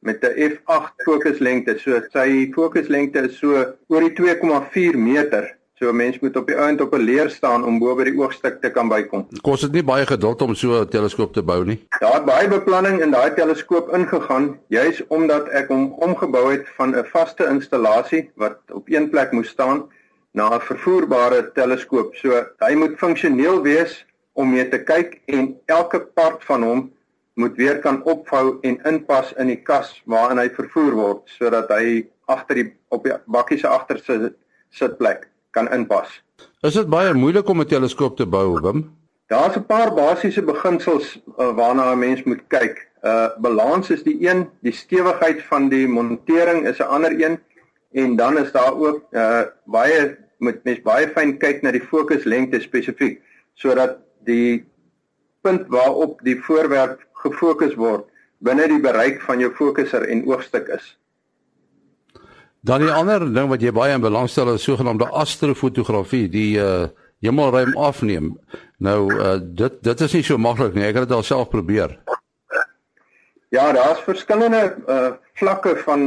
met 0.00 0.24
'n 0.24 0.34
f8 0.52 0.94
fokuslengte. 1.04 1.78
So 1.78 2.00
sy 2.12 2.50
fokuslengte 2.54 3.28
is 3.28 3.38
so 3.38 3.74
oor 3.88 4.00
die 4.00 4.12
2,4 4.12 4.98
meter. 4.98 5.56
So 5.78 5.88
'n 5.88 5.96
mens 5.96 6.18
moet 6.18 6.36
op 6.36 6.46
die 6.46 6.56
einde 6.56 6.82
op 6.82 6.94
'n 6.94 7.00
leer 7.00 7.30
staan 7.30 7.64
om 7.64 7.78
bo 7.78 7.94
by 7.94 8.04
die 8.04 8.18
oogstuk 8.18 8.60
te 8.60 8.70
kan 8.70 8.88
bykom. 8.88 9.26
Kos 9.42 9.60
dit 9.60 9.72
nie 9.72 9.82
baie 9.82 10.06
geduld 10.06 10.42
om 10.42 10.54
so 10.54 10.80
'n 10.80 10.88
teleskoop 10.88 11.32
te 11.32 11.42
bou 11.42 11.64
nie? 11.64 11.86
Daar 12.00 12.14
het 12.14 12.24
baie 12.24 12.48
beplanning 12.48 13.02
in 13.02 13.10
daai 13.10 13.34
teleskoop 13.34 13.94
ingegaan, 13.94 14.58
juis 14.68 15.06
omdat 15.08 15.48
ek 15.48 15.68
hom 15.68 15.92
omgebou 15.92 16.50
het 16.52 16.66
van 16.76 16.96
'n 16.96 17.04
vaste 17.04 17.46
installasie 17.46 18.30
wat 18.34 18.58
op 18.72 18.88
een 18.88 19.10
plek 19.10 19.32
moes 19.32 19.48
staan 19.48 19.84
na 20.32 20.54
'n 20.54 20.60
vervoerbare 20.60 21.52
teleskoop. 21.52 22.14
So 22.14 22.46
hy 22.58 22.74
moet 22.74 22.98
funksioneel 22.98 23.62
wees 23.62 24.05
om 24.36 24.52
mee 24.52 24.68
te 24.68 24.78
kyk 24.84 25.20
en 25.32 25.54
elke 25.72 26.00
part 26.18 26.44
van 26.44 26.62
hom 26.62 26.82
moet 27.40 27.56
weer 27.56 27.80
kan 27.84 28.02
opvou 28.08 28.58
en 28.68 28.78
inpas 28.88 29.32
in 29.40 29.50
die 29.52 29.60
kas 29.68 29.94
waarin 30.12 30.40
hy 30.40 30.48
vervoer 30.56 30.94
word 30.96 31.32
sodat 31.38 31.72
hy 31.72 32.04
agter 32.32 32.60
die 32.60 32.68
op 32.94 33.04
die 33.04 33.16
bakkie 33.32 33.58
se 33.60 33.68
agterste 33.68 34.34
sitplek 34.72 35.26
kan 35.56 35.68
inpas. 35.72 36.08
Is 36.64 36.76
dit 36.76 36.88
baie 36.92 37.12
moeilik 37.16 37.48
om 37.48 37.60
'n 37.60 37.68
teleskoop 37.68 38.16
te 38.16 38.26
bou, 38.26 38.60
Wim? 38.60 38.84
Daar's 39.28 39.56
'n 39.56 39.66
paar 39.66 39.92
basiese 39.94 40.42
beginsels 40.42 41.16
uh, 41.38 41.52
waarna 41.56 41.92
'n 41.92 41.98
mens 41.98 42.22
moet 42.22 42.44
kyk. 42.48 42.88
Uh 43.02 43.28
balans 43.38 43.90
is 43.90 44.02
die 44.02 44.28
een, 44.28 44.48
die 44.60 44.72
stewigheid 44.72 45.42
van 45.42 45.68
die 45.68 45.88
montering 45.88 46.66
is 46.66 46.78
'n 46.78 46.92
ander 46.96 47.12
een 47.12 47.38
en 47.92 48.16
dan 48.16 48.38
is 48.38 48.52
daar 48.52 48.74
ook 48.74 49.02
uh 49.12 49.42
baie 49.64 50.16
moet 50.38 50.64
mens 50.64 50.82
baie 50.82 51.08
fyn 51.08 51.38
kyk 51.38 51.62
na 51.62 51.70
die 51.70 51.86
fokuslengte 51.92 52.60
spesifiek 52.60 53.22
sodat 53.54 53.98
die 54.26 54.66
punt 55.46 55.66
waarop 55.72 56.20
die 56.26 56.36
voorwerp 56.42 57.00
gefokus 57.22 57.74
word 57.78 58.06
binne 58.44 58.68
die 58.68 58.80
bereik 58.82 59.22
van 59.24 59.40
jou 59.40 59.50
fokuser 59.56 60.04
en 60.10 60.26
oogstuk 60.28 60.68
is. 60.74 60.94
Dan 62.66 62.82
die 62.82 62.92
ander 62.92 63.22
ding 63.32 63.48
wat 63.48 63.62
jy 63.62 63.72
baie 63.74 63.94
in 63.94 64.02
belangstel 64.02 64.50
is 64.56 64.64
sogenaamde 64.66 65.08
astrofotografie, 65.14 66.26
die 66.28 66.56
uh 66.60 66.88
hemelruim 67.24 67.72
afneem. 67.80 68.34
Nou 68.82 69.06
uh 69.14 69.36
dit 69.40 69.78
dit 69.82 70.00
is 70.06 70.16
nie 70.18 70.24
so 70.26 70.38
maklik 70.38 70.74
nie. 70.74 70.84
Ek 70.84 70.98
het 70.98 71.08
dit 71.08 71.16
al 71.16 71.24
self 71.24 71.48
probeer. 71.48 71.96
Ja, 73.54 73.70
daar's 73.72 74.02
verskillende 74.04 74.76
uh 74.88 75.12
vlakke 75.40 75.76
van 75.86 76.02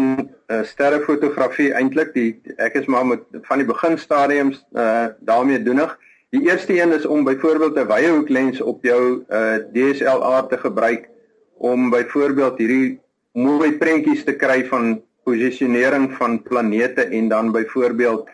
uh 0.52 0.62
sterrefotografie 0.68 1.72
eintlik. 1.74 2.14
Die 2.14 2.56
ek 2.58 2.78
is 2.84 2.92
maar 2.92 3.08
met 3.08 3.24
van 3.48 3.64
die 3.64 3.68
beginstadiums 3.68 4.62
uh 4.76 5.08
daarmee 5.20 5.64
doenig. 5.64 5.96
Die 6.30 6.46
eerste 6.46 6.82
een 6.82 6.92
is 6.92 7.06
om 7.06 7.24
byvoorbeeld 7.24 7.78
'n 7.78 7.88
wye 7.88 8.10
hoek 8.10 8.30
lens 8.30 8.62
op 8.62 8.84
jou 8.84 9.26
uh 9.30 9.56
DSLR 9.74 10.48
te 10.48 10.58
gebruik 10.58 11.10
om 11.58 11.90
byvoorbeeld 11.90 12.58
hierdie 12.58 13.00
mooi 13.34 13.72
prentjies 13.78 14.24
te 14.24 14.36
kry 14.36 14.66
van 14.66 15.02
posisionering 15.24 16.14
van 16.14 16.42
planete 16.44 17.02
en 17.02 17.28
dan 17.28 17.52
byvoorbeeld 17.52 18.30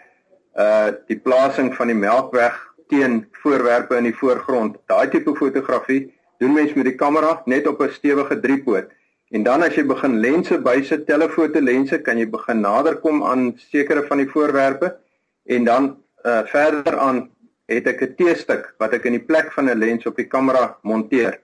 uh 0.56 0.88
die 1.08 1.20
plasing 1.20 1.75
van 1.75 1.88
die 1.88 1.96
Melkweg 1.96 2.74
teen 2.88 3.28
voorwerpe 3.32 3.96
in 3.96 4.04
die 4.04 4.18
voorgrond. 4.18 4.75
Daai 4.86 5.08
tipe 5.10 5.36
fotografie 5.36 6.14
doen 6.38 6.54
mens 6.54 6.74
met 6.74 6.86
die 6.86 6.96
kamera 6.96 7.42
net 7.46 7.68
op 7.68 7.80
'n 7.82 7.90
stewige 7.90 8.40
driepoot. 8.40 8.92
En 9.30 9.44
dan 9.44 9.64
as 9.64 9.75
jy 9.75 9.86
begin 9.86 10.20
lense 10.20 10.58
bysit, 10.58 11.08
telefoto 11.08 11.60
lense, 11.62 12.02
kan 12.02 12.18
jy 12.18 12.30
begin 12.30 12.60
naderkom 12.60 13.24
aan 13.24 13.54
sekere 13.56 14.04
van 14.04 14.18
die 14.18 14.30
voorwerpe 14.30 14.98
en 15.46 15.64
dan 15.64 15.98
uh 16.25 16.44
verder 16.46 16.98
aan 16.98 17.30
het 17.65 17.88
ek 17.88 18.01
'n 18.01 18.15
T-stuk 18.15 18.74
wat 18.77 18.93
ek 18.93 19.05
in 19.05 19.17
die 19.17 19.25
plek 19.25 19.51
van 19.51 19.69
'n 19.69 19.77
lens 19.77 20.05
op 20.05 20.15
die 20.15 20.27
kamera 20.27 20.77
monteer. 20.81 21.39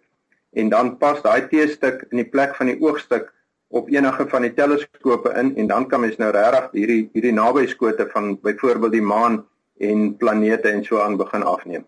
En 0.53 0.69
dan 0.69 0.97
pas 0.97 1.21
daai 1.21 1.47
T-stuk 1.47 2.05
in 2.09 2.17
die 2.17 2.29
plek 2.29 2.55
van 2.55 2.65
die 2.67 2.81
oogstuk 2.81 3.33
op 3.67 3.89
enige 3.89 4.27
van 4.27 4.41
die 4.41 4.53
teleskope 4.53 5.33
in 5.39 5.55
en 5.55 5.67
dan 5.67 5.87
kan 5.87 5.99
mens 5.99 6.17
nou 6.17 6.31
regtig 6.31 6.71
hierdie 6.71 7.09
hierdie 7.13 7.33
nabyskote 7.33 8.07
van 8.11 8.39
byvoorbeeld 8.41 8.91
die 8.91 9.01
maan 9.01 9.45
en 9.79 10.17
planete 10.17 10.69
en 10.69 10.83
so 10.83 10.99
aan 10.99 11.17
begin 11.17 11.43
afneem. 11.43 11.85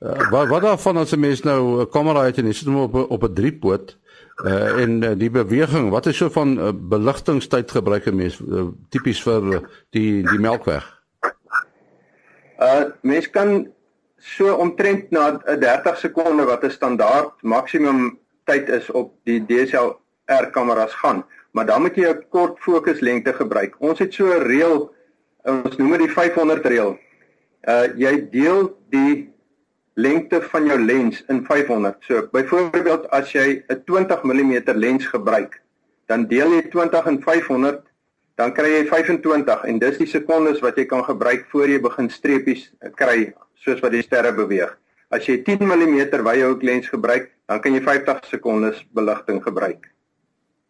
Uh, 0.00 0.30
wat 0.30 0.48
wat 0.48 0.62
daarvan 0.62 0.96
as 0.96 1.12
'n 1.12 1.20
mens 1.20 1.42
nou 1.42 1.80
'n 1.80 1.88
kamera 1.88 2.24
het 2.24 2.38
en 2.38 2.46
jy 2.46 2.52
sit 2.52 2.66
hom 2.68 2.76
op 2.76 2.94
op 2.94 3.22
'n 3.22 3.34
driepoot 3.34 3.96
uh, 4.44 4.82
en 4.82 5.02
uh, 5.02 5.10
die 5.16 5.30
beweging, 5.30 5.90
wat 5.90 6.06
is 6.06 6.16
so 6.16 6.28
van 6.28 6.58
uh, 6.58 6.72
beligtingstyd 6.74 7.70
gebruik 7.70 8.06
'n 8.06 8.16
mens 8.16 8.40
uh, 8.40 8.62
tipies 8.88 9.22
vir 9.22 9.68
die 9.90 10.22
die 10.22 10.38
Melkweg? 10.38 11.03
Uh 12.58 12.84
mens 13.02 13.30
kan 13.30 13.72
so 14.18 14.54
omtrent 14.54 15.10
na 15.10 15.40
'n 15.46 15.60
30 15.60 15.98
sekonde 15.98 16.44
wat 16.44 16.64
'n 16.64 16.70
standaard 16.70 17.32
maksimum 17.42 18.18
tyd 18.44 18.68
is 18.68 18.90
op 18.90 19.12
die 19.24 19.44
DSLR 19.46 20.50
kameras 20.50 20.94
gaan, 20.94 21.24
maar 21.50 21.66
dan 21.66 21.82
moet 21.82 21.96
jy 21.96 22.08
'n 22.08 22.24
kort 22.28 22.58
fokuslengte 22.58 23.32
gebruik. 23.32 23.74
Ons 23.78 23.98
het 23.98 24.14
so 24.14 24.26
'n 24.26 24.42
reël, 24.42 24.94
ons 25.42 25.76
noem 25.76 25.90
dit 25.90 26.06
die 26.06 26.14
500 26.14 26.64
reël. 26.66 26.98
Uh 27.68 27.86
jy 27.96 28.28
deel 28.30 28.78
die 28.90 29.34
lengte 29.94 30.42
van 30.42 30.66
jou 30.66 30.78
lens 30.78 31.24
in 31.28 31.44
500. 31.44 31.96
So 32.00 32.28
byvoorbeeld 32.32 33.10
as 33.10 33.32
jy 33.32 33.64
'n 33.68 33.82
20 33.84 34.22
mm 34.22 34.62
lens 34.74 35.06
gebruik, 35.06 35.62
dan 36.06 36.26
deel 36.26 36.52
jy 36.52 36.62
20 36.70 37.06
in 37.06 37.22
500 37.22 37.93
dan 38.40 38.54
kry 38.54 38.70
jy 38.72 38.84
25 38.90 39.66
en 39.70 39.78
dis 39.78 39.98
die 40.00 40.10
sekondes 40.10 40.62
wat 40.64 40.78
jy 40.78 40.86
kan 40.90 41.04
gebruik 41.06 41.46
voor 41.52 41.70
jy 41.70 41.80
begin 41.82 42.10
streepies 42.10 42.66
kry 42.98 43.32
soos 43.64 43.80
wat 43.84 43.94
die 43.94 44.02
sterre 44.04 44.34
beweeg. 44.34 44.74
As 45.14 45.28
jy 45.28 45.38
10 45.46 45.62
mm 45.62 46.00
wye 46.26 46.42
hoek 46.42 46.62
lens 46.66 46.88
gebruik, 46.90 47.30
dan 47.46 47.60
kan 47.62 47.76
jy 47.76 47.82
50 47.84 48.26
sekondes 48.32 48.82
beligting 48.96 49.42
gebruik. 49.44 49.90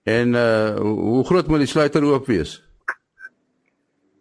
En 0.04 0.36
uh 0.36 0.76
hoe 0.76 1.24
groot 1.24 1.48
moet 1.48 1.64
die 1.64 1.70
sluiter 1.70 2.04
oop 2.04 2.26
wees? 2.28 2.58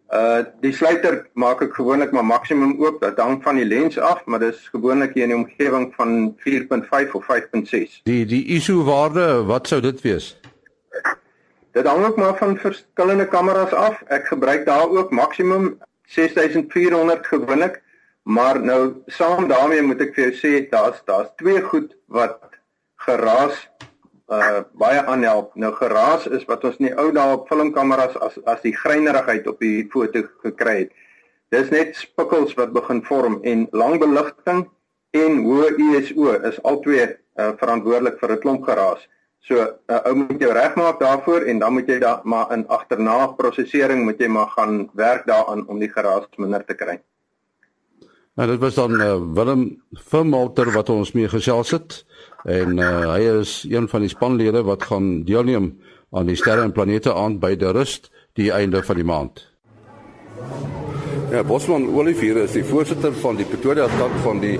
Uh 0.08 0.40
die 0.64 0.72
sluiter 0.72 1.26
maak 1.34 1.60
ek 1.66 1.76
gewoonlik 1.76 2.14
maar 2.16 2.24
maksimum 2.24 2.78
oop, 2.80 3.02
dit 3.02 3.20
hang 3.20 3.42
van 3.44 3.60
die 3.60 3.68
lens 3.68 3.98
af, 3.98 4.24
maar 4.24 4.40
dis 4.40 4.62
gewoonlik 4.72 5.12
hier 5.14 5.28
in 5.28 5.34
die 5.34 5.40
omgewing 5.42 5.90
van 5.98 6.32
4.5 6.46 7.18
of 7.20 7.28
5.6. 7.28 8.00
Die 8.08 8.24
die 8.24 8.44
ISO 8.56 8.84
waarde, 8.88 9.44
wat 9.50 9.68
sou 9.68 9.82
dit 9.84 10.00
wees? 10.06 10.32
Dit 11.74 11.86
hang 11.86 12.04
ook 12.06 12.16
maar 12.16 12.36
van 12.36 12.56
verskillende 12.56 13.28
kameras 13.28 13.72
af. 13.72 14.02
Ek 14.06 14.26
gebruik 14.30 14.66
daar 14.66 14.88
ook 14.88 15.10
maksimum 15.10 15.78
6400 16.06 17.26
gewoonlik, 17.26 17.82
maar 18.22 18.60
nou 18.60 19.02
saam 19.06 19.48
daarmee 19.48 19.82
moet 19.82 20.04
ek 20.04 20.12
vir 20.14 20.24
jou 20.24 20.34
sê 20.38 20.52
daar's 20.70 21.00
daar's 21.04 21.32
twee 21.36 21.62
goed 21.62 21.96
wat 22.06 22.38
geraas 23.06 23.56
uh 24.30 24.60
baie 24.78 25.02
aanhelp. 25.02 25.50
Nou 25.54 25.72
geraas 25.74 26.28
is 26.38 26.46
wat 26.46 26.62
ons 26.64 26.78
in 26.78 26.92
die 26.92 26.94
ou 26.94 27.08
dae 27.12 27.34
op 27.34 27.50
filmkameras 27.50 28.14
as 28.22 28.38
as 28.44 28.62
die 28.62 28.76
greinerigheid 28.76 29.50
op 29.50 29.58
die 29.58 29.82
foto 29.90 30.22
gekry 30.46 30.76
het. 30.84 30.94
Dis 31.50 31.74
net 31.74 31.98
spikkels 31.98 32.54
wat 32.54 32.70
begin 32.72 33.02
vorm 33.10 33.40
en 33.42 33.66
lang 33.72 33.98
beligting 33.98 34.62
en 35.10 35.42
hoë 35.42 35.74
ISO 35.90 36.38
is 36.52 36.62
albei 36.62 37.02
uh, 37.02 37.50
verantwoordelik 37.58 38.22
vir 38.22 38.36
'n 38.38 38.40
klomp 38.46 38.70
geraas. 38.70 39.02
So 39.44 39.54
'n 39.60 39.92
uh, 39.92 40.00
ou 40.08 40.14
moet 40.16 40.40
jou 40.40 40.52
regmaak 40.52 41.00
daarvoor 41.00 41.40
en 41.44 41.58
dan 41.58 41.72
moet 41.72 41.88
jy 41.88 41.98
da 42.00 42.20
maar 42.24 42.52
in 42.52 42.64
agterna 42.68 43.26
prosesering 43.36 44.04
moet 44.04 44.18
jy 44.18 44.28
maar 44.28 44.48
gaan 44.56 44.88
werk 44.92 45.26
daaraan 45.26 45.66
om 45.68 45.78
die 45.78 45.90
geraas 45.92 46.24
minder 46.36 46.64
te 46.64 46.74
kry. 46.74 47.00
Nou 48.34 48.48
dit 48.50 48.60
was 48.60 48.74
dan 48.74 49.00
uh, 49.00 49.20
Willem 49.34 49.82
Vermouter 49.92 50.72
wat 50.72 50.88
ons 50.88 51.12
mee 51.12 51.28
gesels 51.28 51.70
het 51.70 52.06
en 52.44 52.78
uh, 52.78 53.12
hy 53.12 53.20
is 53.40 53.66
een 53.68 53.88
van 53.88 54.00
die 54.00 54.08
spanlede 54.08 54.62
wat 54.64 54.82
gaan 54.82 55.24
deelneem 55.28 55.74
aan 56.10 56.26
die 56.26 56.36
sterre 56.36 56.64
en 56.64 56.72
planete 56.72 57.12
aand 57.14 57.38
by 57.40 57.52
die 57.56 57.72
rust 57.72 58.10
die 58.32 58.48
einde 58.52 58.82
van 58.82 58.96
die 58.96 59.04
maand. 59.04 59.44
Ja, 61.30 61.44
Bosman 61.44 61.88
Olivier 61.94 62.36
is 62.36 62.52
die 62.56 62.64
voorsitter 62.64 63.12
van 63.12 63.36
die 63.36 63.44
Pretoria 63.44 63.86
tak 63.98 64.12
van 64.24 64.40
die 64.40 64.56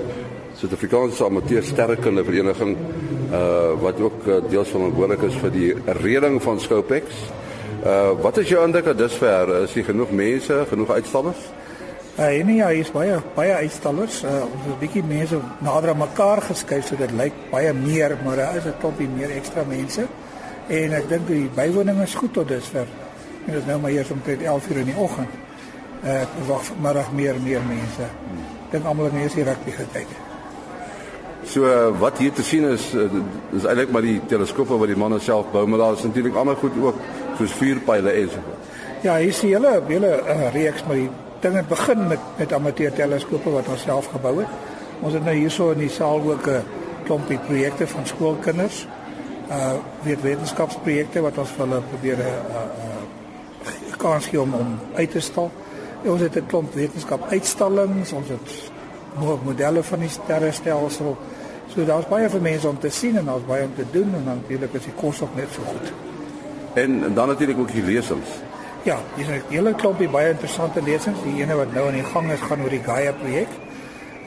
Suid-Afrikaanse 0.54 1.24
Amateur 1.24 1.62
Sterrekunde 1.62 2.24
Vereniging 2.24 2.76
uh 3.34 3.72
wat 3.80 4.00
ook 4.00 4.26
uh, 4.26 4.36
deels 4.48 4.70
verantwoordelik 4.70 5.22
is 5.26 5.38
vir 5.42 5.50
die 5.50 5.70
reding 5.98 6.36
van 6.42 6.60
Scopex. 6.60 7.24
Uh 7.82 8.12
wat 8.22 8.38
is 8.38 8.48
jou 8.48 8.62
indruk 8.66 8.86
dat 8.92 8.98
dusver 8.98 9.50
is 9.64 9.72
hier 9.74 9.84
genoeg 9.84 10.12
mense, 10.14 10.60
genoeg 10.70 10.90
uitstallers? 10.90 11.48
Uh 12.14 12.44
nee, 12.46 12.60
ja, 12.60 12.68
hier 12.70 12.84
is 12.86 12.92
baie 12.94 13.16
baie 13.34 13.56
uitstallers. 13.64 14.20
Uh 14.22 14.44
ons 14.46 14.60
het 14.62 14.74
'n 14.74 14.78
bietjie 14.78 15.02
mense 15.02 15.40
nader 15.58 15.90
aan 15.90 15.98
mekaar 15.98 16.42
geskuif 16.42 16.86
so 16.86 16.96
dit 16.96 17.10
lyk 17.10 17.32
baie 17.50 17.72
meer, 17.72 18.16
maar 18.24 18.36
daar 18.36 18.56
is 18.56 18.64
'n 18.64 18.78
klompie 18.80 19.08
meer 19.08 19.30
ekstra 19.30 19.64
mense. 19.68 20.06
En 20.68 20.92
ek 20.92 21.08
dink 21.08 21.26
die 21.26 21.50
bywoning 21.54 22.02
is 22.02 22.14
goed 22.14 22.32
tot 22.32 22.48
dusver. 22.48 22.86
Dit 23.46 23.54
is 23.54 23.66
nou 23.66 23.80
maar 23.80 23.90
eers 23.90 24.10
omtrent 24.10 24.42
11:00 24.42 24.76
in 24.76 24.84
die 24.84 24.96
oggend. 24.96 25.34
Uh 26.04 26.22
ek 26.22 26.28
wag 26.46 26.64
vanmiddag 26.64 27.12
meer 27.12 27.34
meer 27.44 27.62
mense. 27.68 28.02
Ek 28.02 28.70
dink 28.70 28.84
almal 28.84 29.04
het 29.04 29.12
net 29.14 29.34
hier 29.34 29.44
rugby 29.44 29.70
gekyk. 29.70 30.23
So 31.44 31.64
uh, 31.68 31.92
wat 32.00 32.18
hier 32.18 32.32
te 32.32 32.42
sien 32.42 32.64
is 32.64 32.86
uh, 32.96 33.04
is 33.52 33.66
eintlik 33.68 33.90
maar 33.92 34.04
die 34.04 34.16
teleskope 34.30 34.78
wat 34.80 34.88
die 34.88 34.96
manne 34.96 35.18
self 35.20 35.50
bou, 35.52 35.66
maar 35.68 35.82
daar 35.82 35.98
is 35.98 36.04
natuurlik 36.06 36.36
ander 36.40 36.56
goed 36.56 36.76
ook 36.80 37.00
soos 37.38 37.52
vuurpyle 37.58 38.10
en 38.10 38.30
so. 38.32 38.54
Ja, 39.04 39.18
hier 39.20 39.28
is 39.28 39.40
die 39.44 39.52
hele 39.52 39.74
hele 39.88 40.12
uh, 40.22 40.48
reeks 40.54 40.86
maar 40.88 40.96
die 41.02 41.10
ding 41.44 41.58
het 41.58 41.68
begin 41.68 42.06
met 42.08 42.24
met 42.38 42.52
amateur 42.56 42.94
teleskope 42.96 43.52
wat 43.52 43.68
ons 43.68 43.84
self 43.84 44.08
gebou 44.14 44.38
het. 44.40 44.72
Ons 45.02 45.18
het 45.18 45.24
nou 45.24 45.34
hierso 45.36 45.68
in 45.76 45.84
die 45.84 45.90
saal 45.92 46.24
ook 46.30 46.48
'n 46.48 46.64
klompie 47.04 47.38
projekte 47.38 47.86
van 47.86 48.06
skoolkinders. 48.06 48.86
Uh 49.50 49.74
weet 50.02 50.22
wetenskapsprojekte 50.22 51.20
wat 51.20 51.38
ons 51.38 51.50
vir 51.50 51.66
hulle 51.66 51.82
probeer 51.90 52.16
'n 52.16 52.32
uh, 52.56 52.64
uh, 52.88 53.96
kans 53.96 54.26
gee 54.26 54.40
om 54.40 54.54
om 54.54 54.78
uit 54.94 55.10
te 55.10 55.20
stal. 55.20 55.50
En 56.04 56.10
ons 56.10 56.20
het 56.20 56.36
'n 56.36 56.46
klomp 56.46 56.74
wetenskap 56.74 57.28
uitstallings, 57.28 58.12
ons 58.12 58.28
het 58.28 58.72
modelle 59.44 59.82
van 59.82 59.98
die 59.98 60.08
sterrestelsel. 60.08 61.16
So 61.16 61.33
daar's 61.86 62.08
baie 62.08 62.28
vir 62.30 62.40
mense 62.40 62.68
om 62.68 62.78
te 62.78 62.90
sien 62.90 63.16
en 63.16 63.24
daar's 63.24 63.46
baie 63.46 63.64
om 63.64 63.74
te 63.74 63.84
doen 63.90 64.14
en 64.14 64.24
natuurlik 64.24 64.74
is 64.74 64.82
die 64.84 64.96
kos 65.00 65.22
ook 65.22 65.34
net 65.36 65.48
so 65.54 65.62
goed. 65.62 65.92
En, 66.74 67.14
dan 67.14 67.28
natuurlik 67.28 67.58
ook 67.58 67.72
die 67.72 67.82
lesings. 67.82 68.28
Ja, 68.82 68.98
dis 69.16 69.26
'n 69.26 69.42
hele 69.48 69.74
klompie 69.74 70.08
baie 70.08 70.30
interessante 70.30 70.82
lesings. 70.82 71.22
Die 71.22 71.42
ene 71.42 71.54
wat 71.54 71.72
nou 71.72 71.86
aan 71.86 71.94
die 71.94 72.04
gang 72.04 72.30
is 72.32 72.40
gaan 72.40 72.62
oor 72.62 72.70
die 72.70 72.82
Gaia 72.84 73.12
projek 73.12 73.48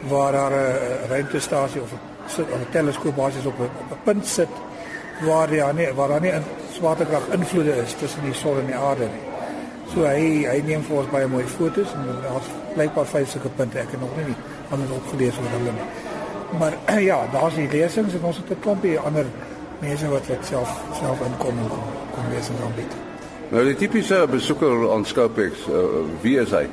waar 0.07 0.31
daar 0.31 0.51
'n 0.51 1.09
ruimtestasie 1.09 1.81
of 1.81 1.91
'n 2.37 2.71
teleskoop 2.71 3.15
basies 3.15 3.45
op 3.45 3.59
'n 3.59 3.69
punt 4.03 4.27
sit 4.27 4.49
waar 5.21 5.49
daar 5.49 5.73
nie 5.73 5.93
waar 5.93 6.07
daar 6.07 6.21
nie 6.21 6.31
'n 6.31 6.43
swaartekrag 6.71 7.27
invloede 7.31 7.75
is 7.75 7.93
tussen 7.93 8.23
die 8.23 8.33
son 8.33 8.59
en 8.59 8.65
die 8.65 8.75
aarde 8.75 9.03
nie. 9.03 9.25
So 9.93 10.03
hy 10.03 10.45
hy 10.51 10.61
neem 10.65 10.83
vir 10.83 10.97
ons 10.97 11.09
baie 11.09 11.27
mooi 11.27 11.43
foto's 11.43 11.93
en 11.93 12.01
daar's 12.21 12.49
blykbaar 12.73 13.05
vyf 13.05 13.29
sulke 13.29 13.49
punte 13.49 13.79
ek 13.79 13.91
het 13.91 13.99
nog 13.99 14.15
nie 14.15 14.35
aan 14.71 14.81
het 14.81 14.91
opgelees 14.91 15.37
oor 15.37 15.49
hulle 15.49 15.71
nie. 15.71 16.06
Maar 16.59 16.73
ja, 17.11 17.27
daar's 17.31 17.55
die 17.55 17.67
lesings 17.71 18.13
en 18.13 18.23
ons 18.23 18.37
het 18.37 18.49
'n 18.49 18.59
klompie 18.59 18.99
ander 18.99 19.25
mense 19.79 20.09
wat 20.09 20.27
wat 20.27 20.45
self 20.45 20.69
self 20.99 21.19
inkom 21.19 21.57
en 21.57 21.69
kom, 21.69 21.85
kom 22.15 22.23
lesings 22.29 22.61
aanbied. 22.61 22.93
Nou 23.49 23.63
die 23.63 23.75
tipiese 23.75 24.27
besoeker 24.31 24.91
aan 24.91 25.05
Scopex, 25.05 25.67
uh, 25.67 25.75
wie 26.21 26.39
is 26.39 26.51
hy? 26.51 26.67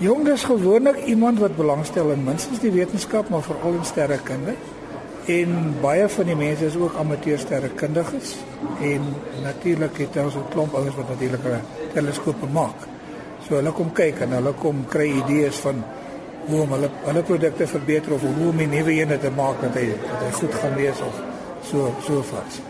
Jong 0.00 0.28
is 0.28 0.44
gewoonlik 0.44 1.04
iemand 1.04 1.38
wat 1.38 1.56
belangstel 1.56 2.10
in 2.10 2.24
minstens 2.24 2.60
die 2.60 2.72
wetenskap, 2.72 3.28
maar 3.28 3.42
veral 3.42 3.72
in 3.72 3.84
sterrekunde. 3.84 4.54
En 5.24 5.74
baie 5.80 6.08
van 6.08 6.24
die 6.24 6.36
mense 6.36 6.64
is 6.66 6.76
ook 6.76 6.96
amateur 6.98 7.38
sterrekundiges 7.38 8.36
en 8.80 9.02
natuurlik 9.42 9.98
het 9.98 10.16
ons 10.16 10.34
'n 10.34 10.48
klomp 10.50 10.74
ouens 10.74 10.96
wat 10.96 11.08
natuurlik 11.08 11.44
'n 11.44 11.64
teleskoop 11.92 12.36
maak. 12.52 12.88
So 13.48 13.54
hulle 13.54 13.72
kom 13.72 13.92
kyk 13.92 14.20
en 14.20 14.30
hulle 14.30 14.52
kom 14.52 14.84
kry 14.88 15.08
idees 15.10 15.56
van 15.56 15.84
hoe 16.46 16.60
om 16.60 16.72
hulle 16.72 16.90
hulle 17.04 17.22
produkte 17.22 17.66
verbeter 17.66 18.12
of 18.12 18.20
hoe 18.20 18.48
om 18.48 18.60
'n 18.60 18.70
nuwe 18.70 18.92
een 18.92 19.18
te 19.20 19.30
maak 19.36 19.60
dat 19.60 19.74
hy 19.74 19.86
dat 19.88 20.20
hy 20.24 20.30
goed 20.32 20.54
gaan 20.54 20.74
wees 20.74 21.00
of 21.00 21.14
so 21.62 21.94
so 22.06 22.22
vars. 22.22 22.60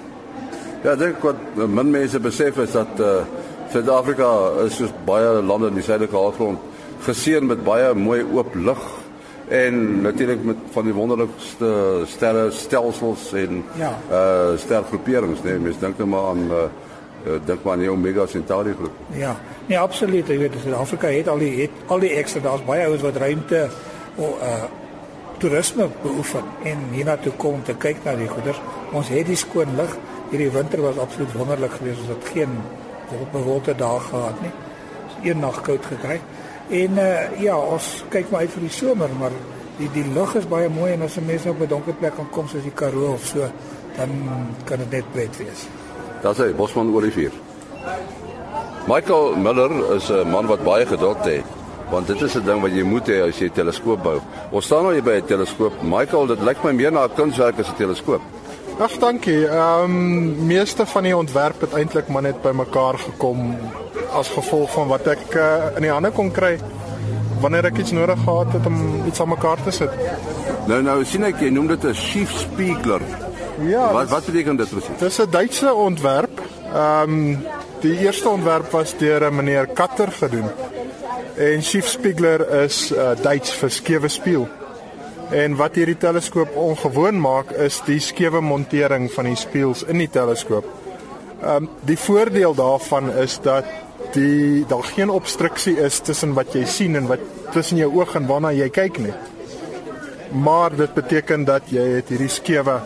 Ja, 0.82 0.96
dink 0.96 1.22
wat 1.22 1.36
min 1.54 1.90
mense 1.90 2.20
besef 2.20 2.56
is 2.56 2.72
dat 2.72 3.00
uh 3.00 3.22
Suid-Afrika 3.70 4.28
is 4.64 4.76
soos 4.76 4.90
baie 5.04 5.42
lande 5.42 5.68
in 5.68 5.74
die 5.74 5.82
suidelike 5.82 6.16
halfrond 6.16 6.58
geseën 7.06 7.46
met 7.46 7.64
baie 7.64 7.94
mooi 7.94 8.24
oop 8.32 8.54
lug 8.54 8.80
en 9.48 10.00
natuurlik 10.02 10.44
met 10.44 10.56
van 10.70 10.84
die 10.84 10.94
wonderlikste 10.94 11.70
sterre 12.06 12.50
stelsels 12.50 13.32
en 13.32 13.64
ja. 13.78 13.92
uh 14.10 14.58
stergroeperings, 14.58 15.42
nee, 15.42 15.58
mense 15.58 15.78
dink 15.80 15.98
net 15.98 16.06
maar 16.06 16.30
aan 16.32 16.44
uh, 16.50 16.64
dink 17.24 17.62
maar 17.62 17.72
aan 17.72 17.84
die 17.84 17.90
Omega 17.90 18.26
Centauri 18.26 18.74
groep. 18.74 18.92
Ja. 19.16 19.36
Nee, 19.66 19.78
absoluut. 19.78 20.26
Jy 20.26 20.38
weet, 20.38 20.52
Suid-Afrika 20.62 21.06
het 21.06 21.28
al 21.28 21.38
die 21.38 21.62
het 21.62 21.70
al 21.86 21.98
die 21.98 22.12
ekstra, 22.18 22.40
daar's 22.40 22.64
baie 22.64 22.86
ouens 22.86 23.02
wat 23.02 23.16
ruimte 23.16 23.68
oh, 24.16 24.36
uh 24.42 24.62
toerisme 25.40 25.86
beoefen 26.02 26.44
en 26.68 26.82
hiernatoe 26.92 27.32
kom 27.40 27.62
te 27.64 27.72
kyk 27.80 28.02
na 28.04 28.12
die 28.12 28.28
goeder. 28.28 28.58
Ons 28.92 29.08
het 29.08 29.24
die 29.24 29.38
skoon 29.40 29.72
lug. 29.78 29.94
Hierdie 30.28 30.50
winter 30.52 30.82
was 30.84 30.98
absoluut 31.00 31.32
wonderlik 31.32 31.72
geweest. 31.78 32.02
Ons 32.04 32.12
het 32.12 32.28
geen 32.34 32.58
bewolkte 33.32 33.74
dae 33.74 34.02
gehad 34.10 34.42
nie. 34.44 34.52
Ons 35.06 35.16
een 35.24 35.40
nag 35.40 35.62
koud 35.64 35.88
gekry. 35.94 36.20
En 36.68 37.00
uh 37.00 37.40
ja, 37.40 37.56
ons 37.56 37.88
kyk 38.12 38.30
maar 38.30 38.44
uit 38.44 38.52
vir 38.58 38.66
die 38.68 38.74
somer, 38.74 39.16
maar 39.18 39.34
die 39.78 39.88
die 39.96 40.06
lug 40.12 40.36
is 40.36 40.48
baie 40.48 40.68
mooi 40.68 40.92
en 40.92 41.08
as 41.08 41.16
'n 41.16 41.26
mens 41.26 41.46
op 41.46 41.60
'n 41.60 41.72
donker 41.72 41.94
plek 41.94 42.14
kan 42.16 42.30
kom 42.30 42.48
soos 42.48 42.62
die 42.62 42.76
Karoo 42.76 43.12
of 43.12 43.24
so, 43.24 43.48
dan 43.96 44.10
kan 44.64 44.78
dit 44.78 44.90
net 44.90 45.12
pret 45.12 45.36
wees. 45.36 45.66
Daar's 46.22 46.38
hy, 46.38 46.52
Bosman 46.54 46.94
Olivier. 46.94 47.32
Michael 48.88 49.36
Miller 49.36 49.94
is 49.94 50.10
'n 50.10 50.30
man 50.30 50.46
wat 50.46 50.64
baie 50.64 50.86
geduld 50.86 51.24
het, 51.24 51.44
want 51.90 52.06
dit 52.06 52.20
is 52.20 52.34
'n 52.34 52.44
ding 52.44 52.60
wat 52.60 52.72
jy 52.72 52.82
moet 52.82 53.06
hê 53.08 53.28
as 53.28 53.38
jy 53.38 53.46
'n 53.46 53.52
teleskoop 53.52 54.02
bou. 54.02 54.20
Ons 54.50 54.64
staan 54.64 54.82
nou 54.82 54.92
hier 54.92 55.02
by 55.02 55.16
'n 55.20 55.26
teleskoop. 55.26 55.72
Michael, 55.82 56.26
dit 56.26 56.40
lyk 56.40 56.62
my 56.64 56.72
meer 56.72 56.92
na 56.92 57.04
'n 57.04 57.14
kunswerk 57.14 57.58
as 57.58 57.68
'n 57.68 57.76
teleskoop. 57.76 58.20
Ag, 58.80 58.98
dankie. 58.98 59.46
Ehm 59.46 59.84
um, 59.84 60.46
meeste 60.46 60.86
van 60.86 61.02
die 61.02 61.16
ontwerp 61.16 61.60
het 61.60 61.72
eintlik 61.72 62.08
maar 62.08 62.22
net 62.22 62.42
bymekaar 62.42 62.98
gekom 62.98 63.56
as 64.12 64.28
gevolg 64.28 64.70
van 64.72 64.88
wat 64.88 65.06
ek 65.06 65.34
uh, 65.34 65.76
in 65.76 65.82
die 65.82 65.90
hande 65.90 66.10
kon 66.10 66.30
kry 66.30 66.58
wanneer 67.40 67.64
ek 67.64 67.78
iets 67.78 67.92
nodig 67.92 68.18
gehad 68.24 68.52
het 68.52 68.66
om 68.66 69.06
iets 69.06 69.20
aan 69.20 69.28
mekaar 69.28 69.62
te 69.64 69.70
sit. 69.70 69.90
Nou 70.66 70.82
nou 70.82 71.04
sien 71.04 71.24
ek 71.24 71.40
jy 71.40 71.50
noem 71.50 71.66
dit 71.66 71.84
'n 71.84 71.94
Schiff 71.94 72.32
Spiegler. 72.38 73.00
Ja. 73.60 73.92
Wat 73.92 74.08
wat 74.08 74.24
beteken 74.24 74.56
dit 74.56 74.68
presies? 74.68 74.98
Dis 74.98 75.18
'n 75.18 75.30
Duitse 75.30 75.74
ontwerp. 75.74 76.40
Ehm 76.74 77.10
um, 77.10 77.46
die 77.80 77.98
eerste 77.98 78.28
ontwerp 78.28 78.70
was 78.70 78.96
deur 78.96 79.24
'n 79.30 79.34
meneer 79.34 79.66
Katter 79.66 80.12
gedoen. 80.12 80.50
En 81.36 81.62
Schiffspiegler 81.62 82.62
is 82.62 82.92
uh, 82.92 83.10
Duits 83.22 83.52
vir 83.52 83.70
skewe 83.70 84.08
spieël. 84.08 84.48
En 85.30 85.56
wat 85.56 85.74
hierdie 85.74 85.96
teleskoop 85.96 86.56
ongewoon 86.56 87.20
maak 87.20 87.50
is 87.50 87.82
die 87.84 88.00
skewe 88.00 88.40
montering 88.40 89.12
van 89.12 89.24
die 89.24 89.36
spieëls 89.36 89.82
in 89.82 89.98
die 89.98 90.10
teleskoop. 90.10 90.64
Ehm 91.42 91.56
um, 91.56 91.68
die 91.80 91.98
voordeel 91.98 92.54
daarvan 92.54 93.12
is 93.12 93.38
dat 93.42 93.64
die 94.12 94.64
daar 94.68 94.84
geen 94.84 95.10
obstruksie 95.10 95.76
is 95.78 95.98
tussen 95.98 96.32
wat 96.34 96.52
jy 96.52 96.64
sien 96.64 96.96
en 96.96 97.06
wat 97.06 97.20
tussen 97.52 97.76
jou 97.76 97.92
oog 97.94 98.14
en 98.14 98.26
waarna 98.26 98.50
jy 98.52 98.68
kyk 98.68 98.98
nie. 98.98 99.14
Maar 100.30 100.76
dit 100.76 100.94
beteken 100.94 101.44
dat 101.44 101.62
jy 101.70 101.82
het 101.96 102.08
hierdie 102.08 102.28
skewe 102.28 102.80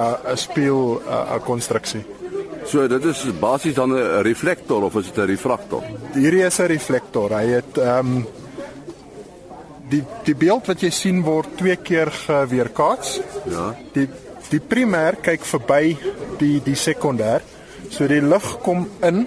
'n 0.00 0.32
uh, 0.32 0.36
spieël 0.36 1.00
'n 1.00 1.08
uh, 1.08 1.38
konstruksie. 1.44 2.04
So 2.64 2.86
dit 2.88 3.04
is 3.04 3.24
basies 3.40 3.74
dan 3.74 3.92
'n 3.92 4.22
reflektor 4.22 4.82
of 4.82 4.94
is 4.94 5.12
dit 5.12 5.16
'n 5.16 5.26
refraktor? 5.26 5.82
Hierdie 6.12 6.44
is 6.44 6.58
'n 6.58 6.66
reflektor. 6.66 7.30
Hy 7.30 7.46
het 7.46 7.78
ehm 7.78 8.06
um, 8.06 8.26
die 9.90 10.04
die 10.24 10.34
beeld 10.34 10.66
wat 10.66 10.80
jy 10.80 10.90
sien 10.90 11.22
word 11.22 11.56
twee 11.56 11.76
keer 11.76 12.10
geweerkaats. 12.10 13.20
Ja. 13.50 13.74
Die 13.92 14.08
die 14.50 14.60
primêr 14.60 15.16
kyk 15.22 15.44
verby 15.44 15.96
die 16.38 16.60
die 16.64 16.76
sekondêr. 16.76 17.42
So 17.90 18.06
die 18.06 18.22
lig 18.22 18.58
kom 18.62 18.88
in 19.02 19.26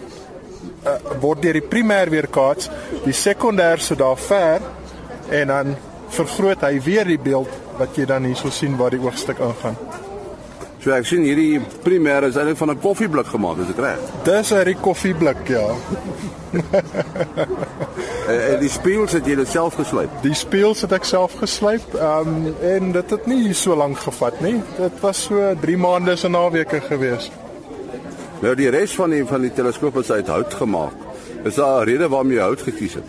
uh, 0.86 0.98
word 1.22 1.42
deur 1.42 1.53
die 1.53 1.68
primêr 1.68 2.10
weerkaats, 2.10 2.70
die 3.03 3.15
sekondêr 3.15 3.80
sit 3.80 3.98
daar 3.98 4.18
ver 4.18 4.62
en 5.30 5.48
dan 5.48 5.75
vergroot 6.13 6.62
hy 6.62 6.80
weer 6.84 7.06
die 7.06 7.20
beeld 7.20 7.50
wat 7.80 7.98
jy 7.98 8.06
dan 8.06 8.24
hierso 8.24 8.51
sien 8.53 8.77
waar 8.77 8.94
die 8.94 9.01
oogstuk 9.01 9.39
ingaan. 9.39 9.77
So 10.83 10.91
ek 10.91 11.05
sien 11.07 11.23
hierdie 11.23 11.61
primêr 11.85 12.25
is 12.27 12.35
eintlik 12.35 12.57
van 12.59 12.73
'n 12.73 12.81
koffieblik 12.83 13.29
gemaak, 13.31 13.59
is 13.63 13.69
dit 13.71 13.79
reg? 13.79 13.99
Dis 14.27 14.51
'n 14.51 14.75
koffieblik, 14.81 15.47
ja. 15.47 15.67
en 18.51 18.59
die 18.59 18.69
spieëls 18.69 19.15
het 19.15 19.25
jy 19.25 19.35
dit 19.35 19.47
self 19.47 19.77
geslyp. 19.79 20.09
Die 20.21 20.35
spieëls 20.35 20.81
het 20.81 20.91
ek 20.91 21.05
self 21.07 21.37
geslyp. 21.39 21.87
Ehm 21.95 22.27
um, 22.27 22.55
en 22.61 22.91
dit 22.91 23.09
het 23.09 23.25
nie 23.25 23.53
so 23.53 23.75
lank 23.75 23.97
gevat 23.97 24.41
nie. 24.41 24.61
Dit 24.77 24.99
was 24.99 25.23
so 25.23 25.55
3 25.61 25.77
maande 25.77 26.15
se 26.15 26.27
naweke 26.27 26.81
gewees. 26.81 27.31
Nou 28.41 28.55
die 28.55 28.69
res 28.69 28.95
van 28.95 29.09
die 29.09 29.25
van 29.25 29.41
die 29.41 29.53
teleskoop 29.53 29.97
is 29.97 30.11
uit 30.11 30.27
hout 30.27 30.53
gemaak. 30.53 30.93
Is 31.45 31.55
daar 31.55 31.85
'n 31.85 31.87
rede 31.87 32.09
waarom 32.09 32.31
jy 32.31 32.39
hout 32.39 32.61
gekies 32.61 32.93
het? 32.93 33.07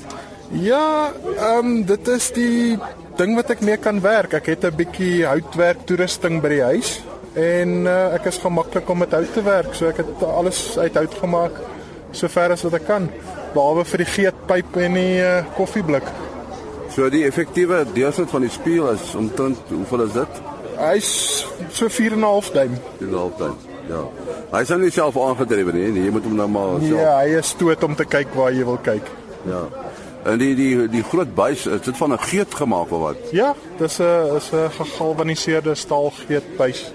Ja, 0.51 1.11
ehm 1.37 1.59
um, 1.59 1.85
dit 1.85 2.09
is 2.09 2.31
die 2.31 2.79
ding 3.17 3.35
wat 3.35 3.51
ek 3.51 3.61
mee 3.61 3.77
kan 3.77 4.01
werk. 4.01 4.33
Ek 4.33 4.47
het 4.47 4.65
'n 4.65 4.77
bietjie 4.77 5.27
houtwerk 5.27 5.87
toerusting 5.87 6.41
by 6.41 6.49
die 6.49 6.63
huis 6.63 7.03
en 7.35 7.87
uh, 7.87 8.15
ek 8.15 8.29
is 8.31 8.39
gemaklik 8.39 8.89
om 8.91 8.99
met 8.99 9.13
hout 9.13 9.33
te 9.33 9.43
werk. 9.43 9.75
So 9.75 9.91
ek 9.91 10.03
het 10.03 10.23
alles 10.23 10.79
uit 10.79 10.95
hout 10.95 11.15
gemaak 11.23 11.59
sover 12.15 12.55
as 12.55 12.63
wat 12.63 12.79
ek 12.79 12.87
kan, 12.87 13.09
behalwe 13.55 13.85
vir 13.91 14.05
die 14.05 14.11
geetpyp 14.11 14.77
en 14.87 14.99
die 14.99 15.19
uh, 15.19 15.43
koffieblik. 15.57 16.07
So 16.95 17.09
die 17.11 17.25
effektiewe 17.27 17.83
deursnit 17.95 18.31
van 18.31 18.47
die 18.47 18.53
spieël 18.55 18.93
is 18.93 19.15
omtrent 19.19 19.59
hoeveel 19.73 20.05
is 20.07 20.13
dit? 20.15 20.43
Hy's 20.79 21.11
so 21.75 21.89
4 21.91 22.15
en 22.15 22.23
'n 22.23 22.29
half 22.29 22.51
duim. 22.55 22.79
4 22.99 23.09
en 23.09 23.15
'n 23.15 23.19
half 23.19 23.37
duim. 23.39 23.57
Ja. 23.89 24.03
Hy 24.53 24.61
is 24.61 24.69
nou 24.69 24.81
nie 24.81 24.91
self 24.91 25.17
aangedrewe 25.19 25.73
nie, 25.73 25.91
nee, 25.93 26.05
jy 26.05 26.11
moet 26.15 26.25
hom 26.25 26.37
nou 26.37 26.49
maar 26.49 26.79
self. 26.81 27.01
Ja, 27.01 27.19
hy 27.19 27.37
is 27.39 27.49
stoot 27.49 27.83
om 27.85 27.95
te 27.95 28.05
kyk 28.05 28.35
waar 28.35 28.53
jy 28.53 28.65
wil 28.65 28.79
kyk. 28.79 29.11
Ja. 29.45 29.69
En 30.25 30.39
die 30.39 30.55
die 30.57 30.89
die 30.89 31.03
groot 31.03 31.35
buis, 31.35 31.67
is 31.67 31.81
dit 31.85 31.97
van 31.97 32.13
'n 32.13 32.19
geet 32.19 32.55
gemaak 32.55 32.93
of 32.93 33.01
wat? 33.01 33.17
Ja, 33.33 33.55
dis 33.79 33.99
'n 33.99 34.37
is 34.37 34.51
'n 34.53 34.71
gegalvaniseerde 34.71 35.75
staalgeetbuis. 35.75 36.93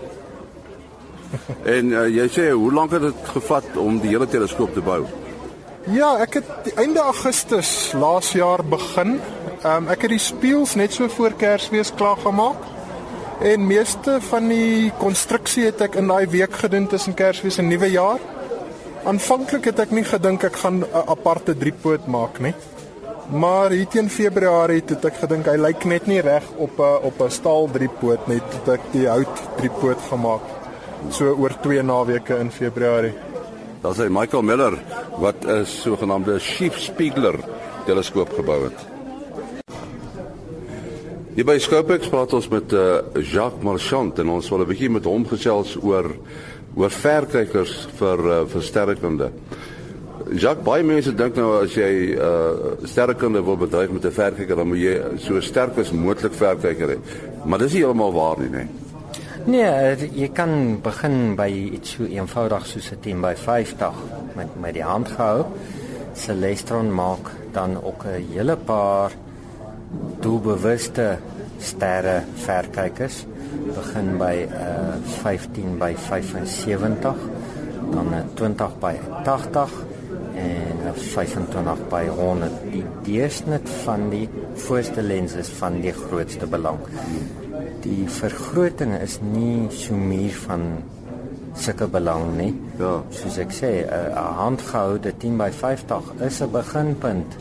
en 1.75 1.91
uh, 1.91 2.07
jy 2.07 2.27
sê 2.33 2.51
hoe 2.51 2.73
lank 2.73 2.91
het 2.91 3.01
dit 3.01 3.33
gevat 3.35 3.77
om 3.77 3.99
die 3.99 4.13
hele 4.13 4.27
teleskoop 4.27 4.73
te 4.73 4.81
bou? 4.85 5.03
Ja, 5.89 6.17
ek 6.21 6.41
het 6.41 6.73
einde 6.77 7.01
Augustus 7.01 7.91
laas 7.97 8.33
jaar 8.37 8.61
begin. 8.65 9.17
Ehm 9.63 9.85
um, 9.85 9.87
ek 9.89 10.03
het 10.05 10.11
die 10.13 10.21
spieëls 10.21 10.75
net 10.75 10.93
so 10.93 11.07
voor 11.09 11.33
Kersfees 11.39 11.93
klaar 11.95 12.19
gemaak. 12.21 12.67
En 13.39 13.67
meeste 13.67 14.17
van 14.27 14.49
die 14.51 14.91
konstruksie 14.99 15.69
het 15.69 15.81
ek 15.81 15.95
in 16.01 16.11
daai 16.11 16.27
week 16.27 16.57
gedoen 16.59 16.87
tussen 16.91 17.15
Kersfees 17.15 17.57
en 17.57 17.71
Nuwejaar. 17.71 18.19
Aanvanklik 19.07 19.71
het 19.71 19.79
ek 19.79 19.95
nie 19.95 20.03
gedink 20.03 20.43
ek 20.43 20.59
gaan 20.59 20.83
'n 20.83 21.07
aparte 21.07 21.57
driepoot 21.57 22.07
maak 22.07 22.39
nie. 22.39 22.53
Maar 23.31 23.71
hier 23.71 23.87
teen 23.87 24.09
Februarie 24.09 24.83
het 24.85 25.05
ek 25.05 25.21
gedink 25.23 25.45
hy 25.45 25.57
lyk 25.57 25.85
net 25.85 26.07
nie 26.07 26.21
reg 26.21 26.43
op 26.57 26.79
'n 26.79 27.05
op 27.09 27.21
'n 27.21 27.31
staal 27.31 27.69
driepoot 27.71 28.27
net 28.27 28.43
dat 28.51 28.73
ek 28.75 28.91
die 28.91 29.07
hout 29.07 29.37
driepoot 29.57 30.01
gemaak 30.09 30.41
het 30.41 30.58
so 31.09 31.33
oor 31.35 31.55
2 31.61 31.81
naweke 31.83 32.37
in 32.39 32.51
Februarie. 32.51 33.13
Daar 33.81 33.95
sê 33.95 34.09
Michael 34.09 34.43
Miller 34.43 34.75
wat 35.17 35.45
'n 35.45 35.65
sogenaamde 35.65 36.39
Schiff 36.39 36.79
Spiegler 36.79 37.35
teleskoop 37.85 38.33
gebou 38.33 38.63
het. 38.63 38.79
Hier 41.35 41.45
by 41.45 41.57
Scopex 41.57 42.09
praat 42.11 42.33
ons 42.33 42.47
met 42.47 42.73
uh, 42.73 42.99
Jacques 43.23 43.63
Marchand 43.63 44.19
en 44.19 44.29
ons 44.29 44.49
wil 44.49 44.59
'n 44.59 44.67
bietjie 44.67 44.89
met 44.89 45.05
hom 45.05 45.25
gesels 45.25 45.77
oor 45.81 46.11
oor 46.75 46.89
verkykers 46.89 47.87
vir 47.99 48.19
uh, 48.19 48.45
vir 48.45 48.61
sterrekunde. 48.61 49.31
Jacques, 50.35 50.65
baie 50.65 50.83
mense 50.83 51.15
dink 51.15 51.35
nou 51.35 51.63
as 51.63 51.73
jy 51.73 52.13
uh, 52.13 52.75
sterrekunde 52.83 53.41
wil 53.41 53.57
bedryf 53.57 53.89
met 53.89 54.05
'n 54.05 54.11
verkyker 54.11 54.55
dan 54.55 54.67
moet 54.67 54.83
jy 54.83 54.95
so 55.17 55.39
sterk 55.39 55.77
as 55.77 55.91
moontlik 55.91 56.33
verkyker 56.33 56.89
hê. 56.89 56.99
Maar 57.45 57.59
dis 57.59 57.73
nie 57.73 57.83
heeltemal 57.83 58.13
waar 58.13 58.39
nie, 58.39 58.49
nee. 58.49 58.88
Nee, 59.49 60.09
jy 60.13 60.27
kan 60.29 60.51
begin 60.85 61.31
by 61.33 61.47
iets 61.49 61.95
so 61.95 62.05
eenvoudig 62.05 62.67
soos 62.69 62.91
'n 62.93 62.99
10 63.01 63.21
by 63.21 63.31
50 63.35 63.95
met 64.37 64.49
met 64.61 64.73
die 64.77 64.83
hand 64.83 65.07
gehou. 65.09 65.45
Celestron 66.13 66.93
maak 66.93 67.31
dan 67.51 67.83
ook 67.83 68.05
'n 68.05 68.27
hele 68.33 68.55
paar 68.55 69.11
doelbewuste 70.21 71.17
sterre 71.57 72.21
verkykers. 72.35 73.25
Begin 73.73 74.17
by 74.17 74.35
'n 74.45 74.53
uh, 74.53 74.95
15 75.23 75.77
by 75.77 75.93
75, 75.95 77.17
dan 77.91 78.07
'n 78.13 78.29
20 78.33 78.79
by 78.79 78.95
80 79.23 79.71
en 80.35 80.77
'n 80.93 80.93
25 80.93 81.87
by 81.89 82.05
100. 82.05 82.51
Die 82.71 82.85
deursnit 83.03 83.69
van 83.69 84.09
die 84.09 84.29
voorste 84.53 85.01
lens 85.01 85.33
is 85.33 85.49
van 85.49 85.81
die 85.81 85.93
grootste 85.93 86.45
belang 86.45 86.77
die 87.83 88.07
vergroting 88.07 88.93
is 89.01 89.19
nie 89.21 89.67
so 89.71 89.95
meer 89.95 90.33
van 90.45 90.83
sulke 91.59 91.87
belang 91.87 92.37
nie. 92.37 92.53
Ja. 92.79 92.99
Soos 93.11 93.37
ek 93.37 93.51
sê, 93.51 93.85
'n 93.85 94.13
handgehoude 94.15 95.13
10 95.17 95.37
by 95.37 95.51
50 95.51 96.03
is 96.19 96.41
'n 96.41 96.51
beginpunt 96.51 97.37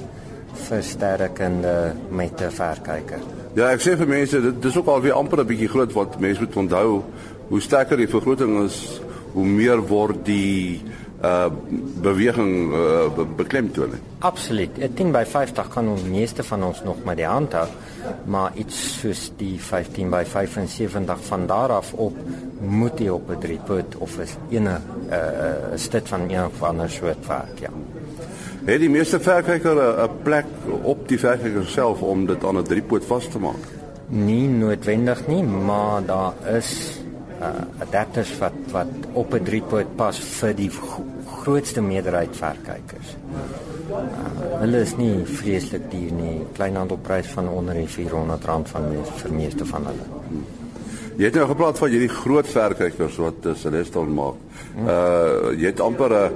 vir 0.69 0.83
sterrekunde 0.83 1.95
met 2.11 2.41
'n 2.41 2.51
verkyker. 2.51 3.21
Ja, 3.55 3.71
ek 3.71 3.81
sê 3.81 3.97
vir 3.97 4.07
mense 4.07 4.41
dit 4.41 4.63
dis 4.63 4.77
ook 4.77 4.87
al 4.87 5.01
weer 5.01 5.13
amper 5.13 5.41
'n 5.41 5.47
bietjie 5.47 5.69
groot 5.69 5.93
wat 5.93 6.21
mense 6.21 6.41
moet 6.41 6.57
onthou 6.57 7.03
hoe 7.49 7.61
sterker 7.61 7.97
die 7.97 8.09
vergroting 8.09 8.65
is, 8.65 9.01
hoe 9.33 9.47
meer 9.47 9.81
word 9.81 10.25
die 10.25 10.83
uh 11.25 11.51
beweging 12.03 12.73
uh, 12.73 13.25
beklemtoon. 13.37 13.91
Absoluut. 14.19 14.79
'n 14.79 14.95
10 14.95 15.13
by 15.13 15.25
50 15.25 15.69
kan 15.69 15.89
ons 15.89 16.03
meeste 16.03 16.45
van 16.45 16.63
ons 16.63 16.83
nog 16.85 17.05
met 17.05 17.17
die 17.17 17.27
hand 17.27 17.53
hou, 17.53 17.67
maar 18.25 18.53
iets 18.55 19.01
soos 19.01 19.33
die 19.37 19.57
15 19.61 20.11
by 20.11 20.25
75 20.25 21.25
van 21.29 21.47
daar 21.47 21.73
af 21.73 21.93
op 21.93 22.17
moet 22.61 22.99
jy 22.99 23.09
op 23.09 23.31
'n 23.31 23.39
driepoot 23.39 23.97
of 23.99 24.19
is 24.19 24.37
ene 24.51 24.79
'n 24.79 25.13
uh, 25.13 25.75
stit 25.75 26.09
van 26.09 26.31
een 26.31 26.45
of 26.45 26.63
ander 26.63 26.91
soort 26.91 27.27
werk, 27.27 27.59
ja. 27.61 27.71
Het 28.65 28.81
die 28.81 28.91
meeste 28.91 29.21
verkyker 29.21 29.77
'n 30.05 30.23
plek 30.23 30.47
op 30.83 31.09
die 31.09 31.19
verkyker 31.19 31.67
self 31.67 32.03
om 32.03 32.27
dit 32.27 32.45
aan 32.45 32.59
'n 32.59 32.63
driepoot 32.63 33.05
vas 33.05 33.29
te 33.29 33.39
maak? 33.39 33.65
Nie 34.09 34.49
noodwendig 34.49 35.27
nie, 35.27 35.43
maar 35.43 36.05
daar 36.05 36.33
is 36.57 37.01
uh 37.41 37.47
adapters 37.79 38.39
wat 38.39 38.53
wat 38.71 38.87
op 39.13 39.35
'n 39.35 39.43
driepoot 39.43 39.97
pas 39.97 40.19
vir 40.19 40.55
die 40.55 40.71
grootste 41.43 41.81
meerderheid 41.81 42.37
verkykers. 42.37 43.17
Uh, 43.33 43.78
hulle 44.61 44.81
is 44.85 44.95
nie 44.99 45.25
vreeslik 45.25 45.89
duur 45.93 46.13
nie. 46.13 46.37
Kleinhandelprys 46.57 47.31
van 47.35 47.49
onder 47.49 47.79
die 47.79 47.87
R400 47.87 48.71
van 48.73 48.89
mees, 48.91 49.13
vir 49.23 49.35
meeste 49.35 49.69
van 49.69 49.89
hulle. 49.91 50.09
Jy 51.19 51.27
het 51.27 51.35
nou 51.35 51.49
gepraat 51.51 51.81
van 51.81 51.91
hierdie 51.91 52.13
groot 52.15 52.47
verkykers 52.47 53.17
wat 53.19 53.49
uh, 53.51 53.57
Celestion 53.59 54.13
maak. 54.15 54.39
Uh 54.79 55.57
jy 55.59 55.73
het 55.73 55.81
amper 55.83 56.15
'n 56.15 56.33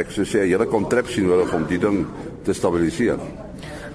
ek 0.00 0.10
sou 0.10 0.24
sê 0.24 0.40
'n 0.40 0.50
hele 0.52 0.66
kontrapsie 0.66 1.22
nodig 1.22 1.52
om 1.54 1.66
die 1.66 1.78
ding 1.78 2.06
te 2.44 2.52
stabiliseer 2.52 3.20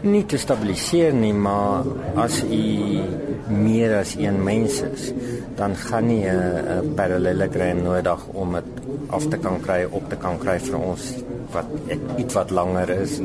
nie 0.06 0.24
te 0.30 0.38
stabiliseer 0.38 1.14
nie, 1.14 1.34
maar 1.34 1.86
as 2.22 2.42
u 2.44 3.02
meer 3.50 3.98
as 4.00 4.16
een 4.20 4.38
mens 4.44 4.82
is, 4.86 5.12
dan 5.58 5.76
gaan 5.76 6.08
nie 6.08 6.26
'n 6.28 6.94
parallelogram 6.96 7.82
nodig 7.82 8.28
om 8.34 8.54
dit 8.54 8.64
af 9.10 9.28
te 9.28 9.38
kan 9.38 9.60
kry 9.62 9.88
op 9.90 10.10
te 10.10 10.16
kan 10.16 10.38
kry 10.38 10.60
vir 10.60 10.80
ons 10.80 11.14
wat 11.56 12.20
iets 12.22 12.38
wat 12.38 12.52
langer 12.56 12.92
is. 13.00 13.20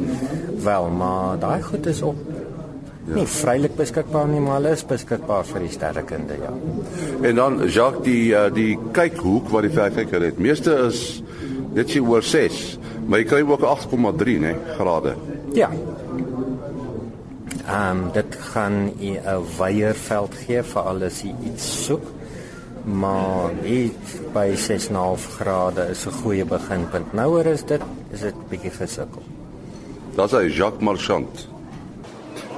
Wel, 0.65 0.89
maar 0.91 1.39
daai 1.43 1.63
goed 1.63 1.87
is 1.91 2.03
op 2.03 2.29
Ja. 3.11 3.17
Nie 3.17 3.27
vrylik 3.27 3.73
beskikbaar 3.75 4.29
nie, 4.29 4.39
maar 4.45 4.61
hulle 4.61 4.75
is 4.77 4.85
beskikbaar 4.87 5.47
vir 5.49 5.65
die 5.65 5.71
sterrekunde, 5.75 6.37
ja. 6.39 6.53
En 7.27 7.41
dan 7.41 7.57
Jacques 7.67 8.05
die 8.07 8.29
uh, 8.37 8.45
die 8.55 8.77
kykhoek 8.95 9.49
wat 9.51 9.67
die 9.67 9.73
verkyker 9.75 10.29
het. 10.29 10.39
Meeste 10.39 10.77
is 10.85 11.01
net 11.75 11.91
sy 11.91 12.05
oor 12.05 12.23
6, 12.23 12.61
maar 13.09 13.25
jy 13.25 13.27
kry 13.33 13.41
ook 13.49 13.67
8,3, 13.67 14.37
né, 14.45 14.55
grade. 14.77 15.17
Ja, 15.59 15.73
Ehm 17.71 17.97
um, 17.97 18.11
dit 18.13 18.37
gaan 18.53 18.93
'n 18.99 19.19
wyeer 19.59 19.95
veld 19.95 20.35
gee 20.35 20.63
vir 20.63 20.83
alles 20.83 21.23
iets 21.23 21.85
soek. 21.85 22.07
Maar 22.99 23.51
iets 23.65 24.19
by 24.33 24.53
6.5 24.57 25.27
grade 25.39 25.87
is 25.91 26.07
'n 26.07 26.11
goeie 26.23 26.45
beginpunt. 26.45 27.13
Nouer 27.13 27.47
is 27.47 27.65
dit 27.65 27.81
is 28.11 28.21
dit 28.21 28.35
bietjie 28.49 28.71
gesukkel. 28.71 29.23
Daar's 30.15 30.33
hy 30.33 30.49
Jacques 30.49 30.83
Marchand. 30.83 31.49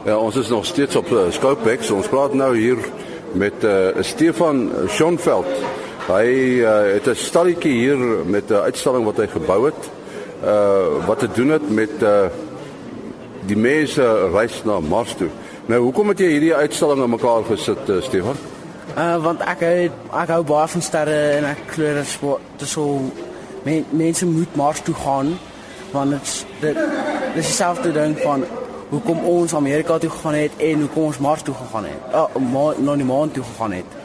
Ja, 0.05 0.17
ons 0.19 0.37
is 0.37 0.49
nog 0.49 0.67
steeds 0.67 0.97
op 0.97 1.11
uh, 1.11 1.31
Scopex. 1.31 1.91
Ons 1.91 2.09
praat 2.09 2.35
nou 2.35 2.57
hier 2.57 2.79
met 3.33 3.65
uh, 3.65 3.89
Stefan 4.01 4.71
Schonveld. 4.87 5.47
Hy 6.07 6.27
uh, 6.61 6.93
het 6.93 7.07
'n 7.07 7.15
stalletjie 7.15 7.73
hier 7.73 7.99
met 8.27 8.51
'n 8.51 8.55
uitstalling 8.55 9.05
wat 9.05 9.17
hy 9.17 9.27
gebou 9.27 9.65
het. 9.65 9.91
Uh 10.45 11.07
wat 11.07 11.19
te 11.19 11.29
doen 11.35 11.49
het 11.49 11.71
met 11.71 12.03
uh 12.03 12.27
die 13.47 13.57
mense 13.57 14.31
reis 14.33 14.65
na 14.65 14.81
Mars 14.81 15.15
toe. 15.15 15.29
Nou, 15.67 15.81
hoekom 15.81 16.09
het 16.09 16.19
jy 16.19 16.27
hierdie 16.27 16.55
uitstalling 16.55 17.03
in 17.03 17.11
mekaar 17.11 17.45
gesit, 17.45 17.89
uh, 17.89 18.03
Stefan? 18.03 18.37
Uh 18.97 19.17
want 19.25 19.41
ek 19.47 19.61
het, 19.61 20.01
ek 20.23 20.33
hou 20.35 20.43
baie 20.45 20.69
van 20.69 20.83
sterre 20.83 21.19
en 21.39 21.47
ek 21.49 21.63
glo 21.75 21.95
dat 21.95 22.17
dit 22.59 22.69
so 22.69 23.01
men, 23.65 23.87
mense 23.91 24.27
moet 24.27 24.57
Mars 24.57 24.83
toe 24.83 24.95
gaan 24.95 25.39
want 25.93 26.11
dit 26.11 26.35
dit 26.61 26.83
dis 27.35 27.47
dieselfde 27.47 27.93
ding 27.93 28.19
van 28.21 28.45
hoekom 28.93 29.25
ons 29.25 29.55
Amerika 29.55 29.99
toe 29.99 30.11
gegaan 30.11 30.35
het 30.35 30.59
en 30.59 30.85
hoekom 30.85 31.09
ons 31.11 31.19
Mars 31.19 31.43
toe 31.43 31.55
gegaan 31.55 31.85
het. 31.89 32.13
Uh, 32.13 32.43
ma, 32.53 32.73
na 32.79 32.97
die 32.97 33.09
maan 33.09 33.31
toe 33.31 33.45
gegaan 33.45 33.73
het. 33.73 33.99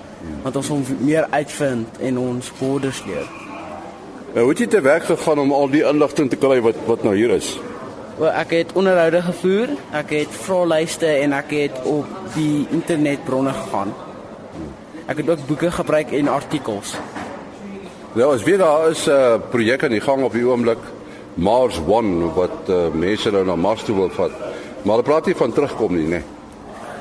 Want 0.43 0.55
ons 0.55 0.67
wil 0.67 0.81
meer 0.99 1.27
uitvind 1.29 1.99
en 1.99 2.17
ons 2.17 2.51
borders 2.59 3.03
leer. 3.05 3.27
Nou, 4.33 4.43
hoe 4.43 4.49
het 4.49 4.59
jy 4.59 4.67
te 4.67 4.81
werk 4.81 5.03
gegaan 5.03 5.39
om 5.39 5.51
al 5.51 5.69
die 5.71 5.83
inligting 5.87 6.29
te 6.29 6.39
kry 6.39 6.59
wat 6.63 6.79
wat 6.87 7.03
nou 7.03 7.15
hier 7.15 7.31
is? 7.35 7.55
Wel, 8.17 8.31
ek 8.31 8.53
het 8.55 8.73
onderhoude 8.73 9.21
gevoer, 9.21 9.75
ek 9.93 10.11
het 10.15 10.39
vraelyste 10.47 11.09
en 11.21 11.35
ek 11.37 11.53
het 11.53 11.79
op 11.85 12.07
die 12.33 12.65
internetbronne 12.73 13.53
gegaan. 13.53 13.93
Ek 15.07 15.21
het 15.21 15.29
ook 15.29 15.45
boeke 15.47 15.71
gebruik 15.71 16.11
en 16.11 16.27
artikels. 16.27 16.97
Nou, 18.13 18.33
as 18.33 18.43
weer 18.43 18.57
daar 18.57 18.89
is 18.89 19.05
'n 19.05 19.09
uh, 19.09 19.35
projek 19.49 19.83
aan 19.83 19.95
die 19.95 20.01
gang 20.01 20.23
op 20.23 20.33
die 20.33 20.43
oomblik 20.43 20.83
Mars 21.33 21.79
One 21.87 22.33
wat 22.33 22.69
uh, 22.69 22.75
mense 22.93 23.31
nou 23.31 23.45
na 23.45 23.55
Mars 23.55 23.83
toe 23.83 23.95
wil 23.95 24.09
vat. 24.09 24.31
Maar 24.81 24.95
hulle 24.95 25.03
praat 25.03 25.25
nie 25.25 25.35
van 25.35 25.53
terugkom 25.53 25.95
nie, 25.95 26.07
né? 26.07 26.21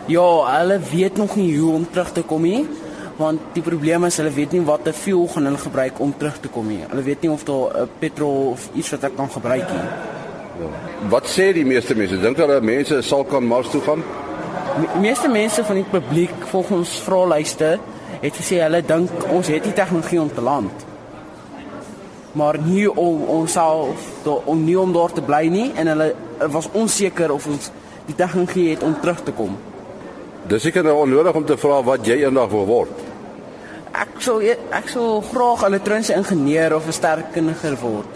Ja, 0.07 0.59
hulle 0.59 0.79
weet 0.91 1.17
nog 1.17 1.37
nie 1.37 1.59
hoe 1.59 1.73
om 1.73 1.87
terug 1.91 2.13
te 2.13 2.23
kom 2.23 2.43
nie, 2.43 2.69
want 3.17 3.41
die 3.53 3.63
probleem 3.63 4.05
is 4.05 4.17
hulle 4.17 4.31
weet 4.31 4.53
nie 4.53 4.63
wat 4.63 4.85
te 4.85 4.93
veel 4.93 5.27
gaan 5.27 5.45
hulle 5.45 5.59
gebruik 5.59 6.01
om 6.01 6.15
terug 6.17 6.39
te 6.41 6.49
kom 6.49 6.67
nie. 6.69 6.85
Hulle 6.89 7.03
weet 7.03 7.21
nie 7.21 7.31
of 7.31 7.45
daar 7.45 7.73
'n 7.73 7.83
uh, 7.83 7.89
petrol 7.99 8.51
of 8.51 8.69
iets 8.75 8.91
wat 8.91 9.03
ek 9.03 9.17
kan 9.17 9.31
gebruik 9.31 9.69
nie. 9.71 9.89
Ja. 10.61 10.69
Wat 11.09 11.27
sê 11.27 11.53
die 11.53 11.67
meeste 11.67 11.95
mense? 11.97 12.21
Dink 12.21 12.37
hulle 12.37 12.61
mense 12.61 13.03
sal 13.03 13.25
kan 13.25 13.47
Mars 13.47 13.71
toe 13.71 13.81
gaan? 13.81 14.03
Die 14.81 15.01
meeste 15.01 15.29
mense 15.29 15.65
van 15.65 15.75
die 15.75 15.91
publiek 15.91 16.35
volgens 16.51 17.01
vraelyste 17.01 17.79
het 18.21 18.37
gesê 18.37 18.61
hulle 18.63 18.83
dink 18.83 19.11
ons 19.33 19.49
het 19.53 19.65
die 19.65 19.73
tegnologie 19.73 20.21
om 20.21 20.31
te 20.35 20.45
land. 20.45 20.85
Maar 22.33 22.59
nie 22.61 22.87
om 22.91 23.23
onsself 23.23 24.27
om 24.45 24.65
nie 24.65 24.79
om 24.79 24.93
daar 24.93 25.13
te 25.13 25.25
bly 25.25 25.47
nie 25.49 25.71
en 25.75 25.87
hulle 25.87 26.15
was 26.53 26.69
onseker 26.73 27.33
of 27.33 27.47
ons 27.47 27.71
die 28.07 28.15
tegnologie 28.15 28.71
het 28.71 28.83
om 28.83 28.95
terug 29.01 29.23
te 29.25 29.33
kom. 29.33 29.57
Dis 30.47 30.63
seker 30.63 30.85
nou 30.85 30.95
onnodig 31.03 31.35
om 31.35 31.45
te 31.45 31.57
vra 31.59 31.81
wat 31.83 32.07
jy 32.07 32.21
eendag 32.23 32.51
wil 32.53 32.67
word. 32.69 33.05
Ek 33.97 34.21
sou 34.23 34.37
ek 34.45 34.89
sou 34.93 35.23
graag 35.33 35.63
'n 35.63 35.73
elektroniese 35.73 36.15
ingenieur 36.15 36.77
of 36.77 36.87
'n 36.87 36.93
sterkkundige 36.93 37.77
word. 37.81 38.13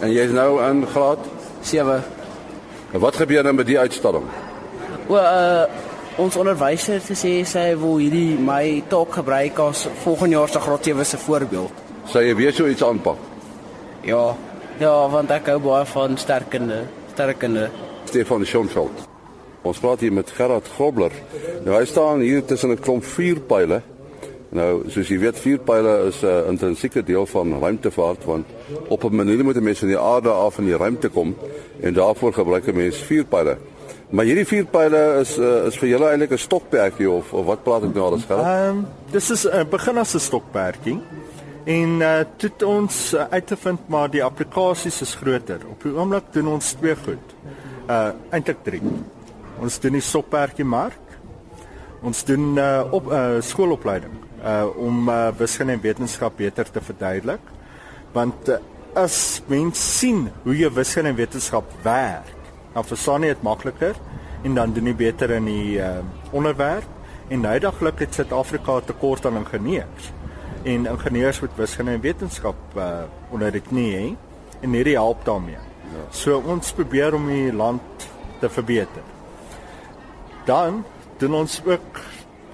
En 0.00 0.12
jy's 0.12 0.30
nou 0.30 0.62
in 0.70 0.86
graad 0.86 1.18
7. 1.62 2.04
En 2.92 3.00
wat 3.00 3.16
gebeur 3.16 3.42
nou 3.42 3.54
met 3.54 3.66
die 3.66 3.78
uitstalling? 3.78 4.24
O, 5.08 5.14
uh 5.14 5.64
ons 6.18 6.36
onderwyser 6.36 6.96
het 6.98 7.06
gesê 7.06 7.32
sy 7.46 7.64
wil 7.78 8.00
hierdie 8.02 8.38
my 8.42 8.82
taak 8.90 9.20
gebruik 9.20 9.58
as 9.62 9.84
volgende 10.02 10.34
jaar 10.34 10.50
se 10.50 10.60
graad 10.60 10.84
7 10.84 11.04
se 11.06 11.18
voorbeeld. 11.22 11.84
Sou 12.10 12.22
jy 12.24 12.34
weer 12.34 12.52
so 12.52 12.66
iets 12.66 12.82
aanpak? 12.82 13.20
Ja. 14.02 14.34
Ja, 14.80 14.94
want 15.10 15.30
ek 15.34 15.50
hou 15.52 15.58
baie 15.62 15.86
van 15.86 16.18
sterkkunde, 16.18 16.80
sterkkunde. 17.12 17.68
Stefan 18.10 18.46
Schonfeld. 18.46 19.06
Ons 19.62 19.78
praat 19.82 20.02
hier 20.02 20.14
met 20.14 20.30
Gerard 20.34 20.66
Grobler. 20.74 21.14
Nou 21.64 21.76
hy 21.76 21.84
staan 21.86 22.22
hier 22.24 22.44
tussen 22.44 22.70
'n 22.70 22.80
klomp 22.82 23.04
vuurpyle. 23.04 23.82
Nou, 24.50 24.88
soos 24.88 25.08
jy 25.08 25.18
weet, 25.18 25.38
vuurpyle 25.38 26.08
is 26.08 26.22
'n 26.22 26.26
uh, 26.26 26.48
intrinsieke 26.48 27.02
deel 27.02 27.26
van 27.26 27.58
ruimtevaart 27.60 28.24
want 28.24 28.46
op 28.88 29.04
'n 29.04 29.14
manier 29.14 29.44
moet 29.44 29.56
'n 29.56 29.62
mens 29.62 29.78
van 29.78 29.88
die 29.88 29.98
aarde 29.98 30.30
af 30.30 30.58
in 30.58 30.64
die 30.64 30.76
ruimte 30.76 31.08
kom 31.08 31.36
en 31.80 31.94
daarvoor 31.94 32.32
gebruik 32.32 32.66
'n 32.66 32.76
mens 32.76 32.96
vuurpyle. 32.96 33.56
Maar 34.08 34.24
hierdie 34.24 34.46
vuurpyle 34.48 35.00
is 35.20 35.34
uh, 35.36 35.66
is 35.68 35.76
vir 35.76 35.90
julle 35.90 36.06
eintlik 36.08 36.30
'n 36.32 36.40
stokperdjie 36.40 37.08
of 37.12 37.32
of 37.32 37.44
wat 37.44 37.64
praat 37.64 37.82
ek 37.84 37.94
nou 37.94 38.04
alles 38.06 38.24
Gerard? 38.24 38.46
Ehm 38.46 38.78
um, 38.78 38.86
dis 39.12 39.30
is 39.30 39.44
'n 39.44 39.52
uh, 39.52 39.64
begin 39.68 39.98
as 39.98 40.14
'n 40.14 40.18
stokperdjie. 40.18 41.00
En 41.64 42.00
uh 42.00 42.24
dit 42.36 42.62
ons 42.62 43.14
uh, 43.14 43.26
uit 43.30 43.46
te 43.46 43.56
vind 43.56 43.88
maar 43.88 44.08
die 44.10 44.24
applikasies 44.24 45.00
is 45.02 45.14
groter. 45.14 45.60
Op 45.70 45.82
die 45.82 45.92
oomblik 45.92 46.32
doen 46.32 46.48
ons 46.48 46.72
twee 46.72 46.96
goed. 46.96 47.34
Uh 47.88 48.10
eintlik 48.30 48.64
drie. 48.64 48.82
Ons 49.60 49.78
doen 49.78 49.92
die 49.92 50.00
stokperdjie 50.00 50.64
mark. 50.64 51.04
Ons 52.02 52.24
doen 52.24 52.56
uh 52.56 52.88
op 52.90 53.12
uh, 53.12 53.40
skoolopleiding 53.40 54.16
uh 54.44 54.64
om 54.76 55.08
uh, 55.08 55.28
wiskunde 55.36 55.72
en 55.72 55.80
wetenskap 55.80 56.36
beter 56.36 56.70
te 56.70 56.80
verduidelik. 56.80 57.44
Want 58.12 58.48
uh, 58.48 58.56
as 58.94 59.42
mens 59.46 59.98
sien 59.98 60.30
hoe 60.42 60.56
jy 60.56 60.72
wiskunde 60.72 61.10
en 61.10 61.16
wetenskap 61.16 61.64
werk, 61.82 62.37
dan 62.78 62.86
verstaan 62.86 63.26
jy 63.26 63.34
dit 63.34 63.42
makliker 63.46 63.98
en 64.46 64.54
dan 64.54 64.72
doen 64.74 64.86
jy 64.90 64.94
beter 64.98 65.34
in 65.34 65.48
die 65.50 65.78
uh 65.82 65.98
onderwerp. 66.30 66.86
En 67.32 67.42
noudaglik 67.44 68.04
het 68.04 68.14
Suid-Afrika 68.14 68.80
tekort 68.86 69.26
aan 69.26 69.40
ingenieurs. 69.40 70.12
En 70.62 70.86
ingenieurs 70.86 71.40
met 71.40 71.56
wiskunde 71.56 71.96
en 71.96 72.04
wetenskap 72.04 72.76
uh 72.76 73.02
onder 73.34 73.52
die 73.52 73.64
knie 73.64 73.90
hè 73.96 74.06
en 74.60 74.74
hierdie 74.74 74.96
help 74.98 75.24
daarmee. 75.24 75.58
Ja. 75.88 76.04
So 76.10 76.38
ons 76.38 76.72
probeer 76.72 77.14
om 77.14 77.26
die 77.30 77.52
land 77.52 78.08
te 78.40 78.48
verbeter. 78.50 79.02
Dan 80.46 80.84
doen 81.18 81.34
ons 81.34 81.60
ook 81.64 82.02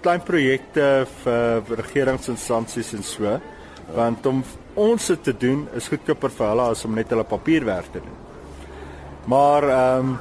klein 0.05 0.23
projekte 0.25 1.07
vir 1.23 1.77
regeringsinstansies 1.81 2.93
en 2.97 3.05
so 3.05 3.39
want 3.95 4.27
om 4.27 4.41
ons 4.81 5.07
dit 5.07 5.23
te 5.23 5.33
doen 5.37 5.67
is 5.77 5.89
goedkoper 5.93 6.33
vir 6.33 6.49
hulle 6.49 6.69
as 6.73 6.85
om 6.89 6.95
net 6.97 7.13
hulle 7.13 7.25
papierwerk 7.29 7.93
te 7.93 8.01
doen. 8.01 8.24
Maar 9.25 9.69
ehm 9.69 9.99
um, 9.99 10.19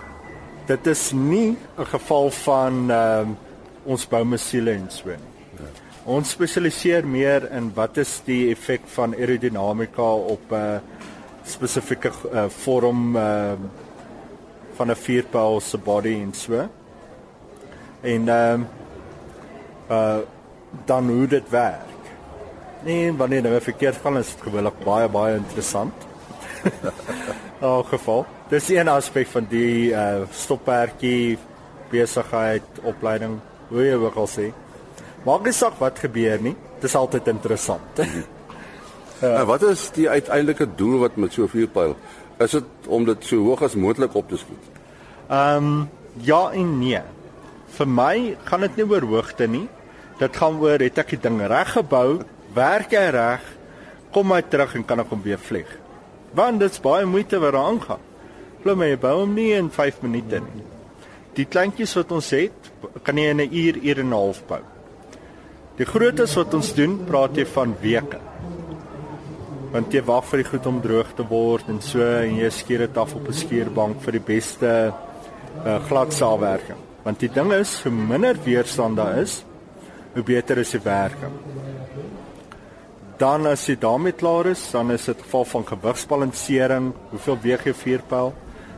dit 0.66 0.88
is 0.88 1.12
nie 1.12 1.58
'n 1.78 1.86
geval 1.86 2.32
van 2.32 2.92
ehm 2.92 3.20
um, 3.20 3.38
ons 3.84 4.08
bou 4.08 4.26
mesiele 4.26 4.72
en 4.72 4.86
so 4.90 5.08
nie. 5.08 5.34
Ja. 5.58 5.66
Ons 6.04 6.30
spesialiseer 6.30 7.08
meer 7.08 7.52
in 7.52 7.72
wat 7.76 7.98
is 7.98 8.22
die 8.26 8.52
effek 8.52 8.82
van 8.86 9.16
aerodinamika 9.16 10.14
op 10.14 10.52
'n 10.52 10.56
uh, 10.56 10.78
spesifieke 11.44 12.12
uh, 12.34 12.46
vorm 12.50 13.16
uh, 13.16 13.52
van 14.76 14.92
'n 14.92 14.96
vierpyl 14.96 15.60
se 15.60 15.78
body 15.78 16.14
en 16.22 16.34
so. 16.34 16.70
En 18.02 18.30
ehm 18.30 18.54
um, 18.54 18.68
uh 19.90 20.18
dan 20.86 21.10
hoe 21.10 21.28
dit 21.28 21.50
werk. 21.50 21.94
Nee, 22.84 23.14
wanneer 23.14 23.42
dinge 23.42 23.62
verkeerd 23.62 23.96
gaan 23.96 24.18
is 24.18 24.28
dit 24.28 24.42
gewoonlik 24.42 24.84
baie 24.84 25.10
baie 25.10 25.36
interessant. 25.36 25.94
In 26.64 27.68
elk 27.70 27.88
geval, 27.88 28.26
dis 28.50 28.70
een 28.70 28.88
aspek 28.88 29.28
van 29.28 29.48
die 29.50 29.92
uh 29.92 30.24
stoppertjie 30.32 31.38
besigheid, 31.94 32.64
opleiding, 32.84 33.40
hoe 33.70 33.86
jy 33.86 33.98
ook 34.02 34.16
al 34.20 34.30
sê. 34.30 34.52
Maak 35.24 35.46
nie 35.46 35.56
saak 35.56 35.78
wat 35.80 36.00
gebeur 36.04 36.42
nie, 36.42 36.56
dis 36.82 36.96
altyd 36.96 37.28
interessant. 37.36 38.00
Ja. 39.24 39.40
Uh, 39.40 39.44
wat 39.48 39.62
is 39.64 39.86
die 39.96 40.10
uiteindelike 40.10 40.66
doel 40.76 40.98
wat 41.00 41.16
met 41.16 41.32
so 41.32 41.46
'n 41.46 41.48
vuurpyl? 41.48 41.96
Is 42.44 42.52
dit 42.52 42.88
om 42.88 43.06
dit 43.06 43.24
so 43.24 43.38
hoog 43.46 43.62
as 43.64 43.76
moontlik 43.76 44.16
op 44.20 44.28
te 44.30 44.38
skiet? 44.38 44.66
Ehm 45.30 45.64
um, 45.64 45.90
ja 46.20 46.52
en 46.52 46.80
nee. 46.80 47.00
Vir 47.78 47.88
my 47.88 48.36
gaan 48.44 48.60
dit 48.60 48.76
nie 48.76 48.86
oor 48.90 49.02
hoogte 49.02 49.48
nie. 49.48 49.70
Dit 50.20 50.36
gaan 50.36 50.60
oor 50.60 50.80
het 50.80 50.98
ek 50.98 51.10
die 51.10 51.20
ding 51.20 51.40
reg 51.42 51.72
gebou, 51.72 52.22
werk 52.54 52.92
hy 52.92 53.10
reg, 53.16 53.42
kom 54.12 54.32
hy 54.32 54.42
terug 54.42 54.76
en 54.76 54.86
kan 54.86 55.00
ek 55.00 55.10
hom 55.10 55.22
weer 55.24 55.40
vlieg. 55.40 55.72
Want 56.34 56.60
dit's 56.60 56.82
baie 56.82 57.06
moeite 57.06 57.40
wat 57.40 57.54
daaraan 57.54 57.82
gaan. 57.82 58.04
Glo 58.64 58.76
my, 58.76 58.88
jy 58.94 59.00
bou 59.00 59.18
hom 59.20 59.34
nie 59.36 59.52
in 59.54 59.70
5 59.70 60.02
minute 60.02 60.40
nie. 60.40 60.64
Die 61.38 61.46
kleintjies 61.46 61.96
wat 61.98 62.12
ons 62.16 62.30
het, 62.34 62.70
kan 63.04 63.18
jy 63.18 63.30
in 63.30 63.42
'n 63.42 63.54
uur, 63.54 63.78
uur 63.78 64.00
en 64.00 64.10
'n 64.10 64.14
half 64.14 64.42
bou. 64.48 64.62
Die 65.78 65.86
grootes 65.86 66.36
wat 66.36 66.54
ons 66.54 66.74
doen, 66.74 67.00
praat 67.06 67.36
jy 67.36 67.46
van 67.46 67.76
weke. 67.82 68.20
Want 69.72 69.94
jy 69.94 70.04
wag 70.06 70.26
vir 70.26 70.44
die 70.44 70.50
goed 70.50 70.66
om 70.66 70.82
droog 70.82 71.16
te 71.16 71.26
word 71.28 71.70
en 71.70 71.82
so 71.82 72.00
en 72.00 72.36
jy 72.36 72.50
skeer 72.50 72.78
dit 72.78 72.98
af 72.98 73.16
op 73.16 73.28
'n 73.28 73.34
skeerbank 73.34 74.02
vir 74.02 74.12
die 74.12 74.26
beste 74.26 74.94
uh, 75.66 75.80
gladsaafwerking. 75.88 76.78
Want 77.04 77.20
die 77.20 77.30
ding 77.30 77.52
is, 77.54 77.82
hoe 77.84 77.92
minder 77.92 78.38
weerstand 78.44 78.98
daar 78.98 79.18
is, 79.18 79.44
hoe 80.14 80.24
beter 80.24 80.58
is 80.58 80.72
die 80.72 80.80
werking. 80.84 81.34
Dan 83.18 83.46
as 83.46 83.68
jy 83.70 83.76
daarmee 83.78 84.16
klaar 84.18 84.50
is, 84.50 84.64
dan 84.72 84.92
is 84.92 85.06
dit 85.06 85.20
geval 85.22 85.46
van 85.46 85.66
gewigsbalansering, 85.68 86.94
hoeveel 87.12 87.38
weeg 87.42 87.68
jy 87.68 87.74
vuurpyl? 87.74 88.34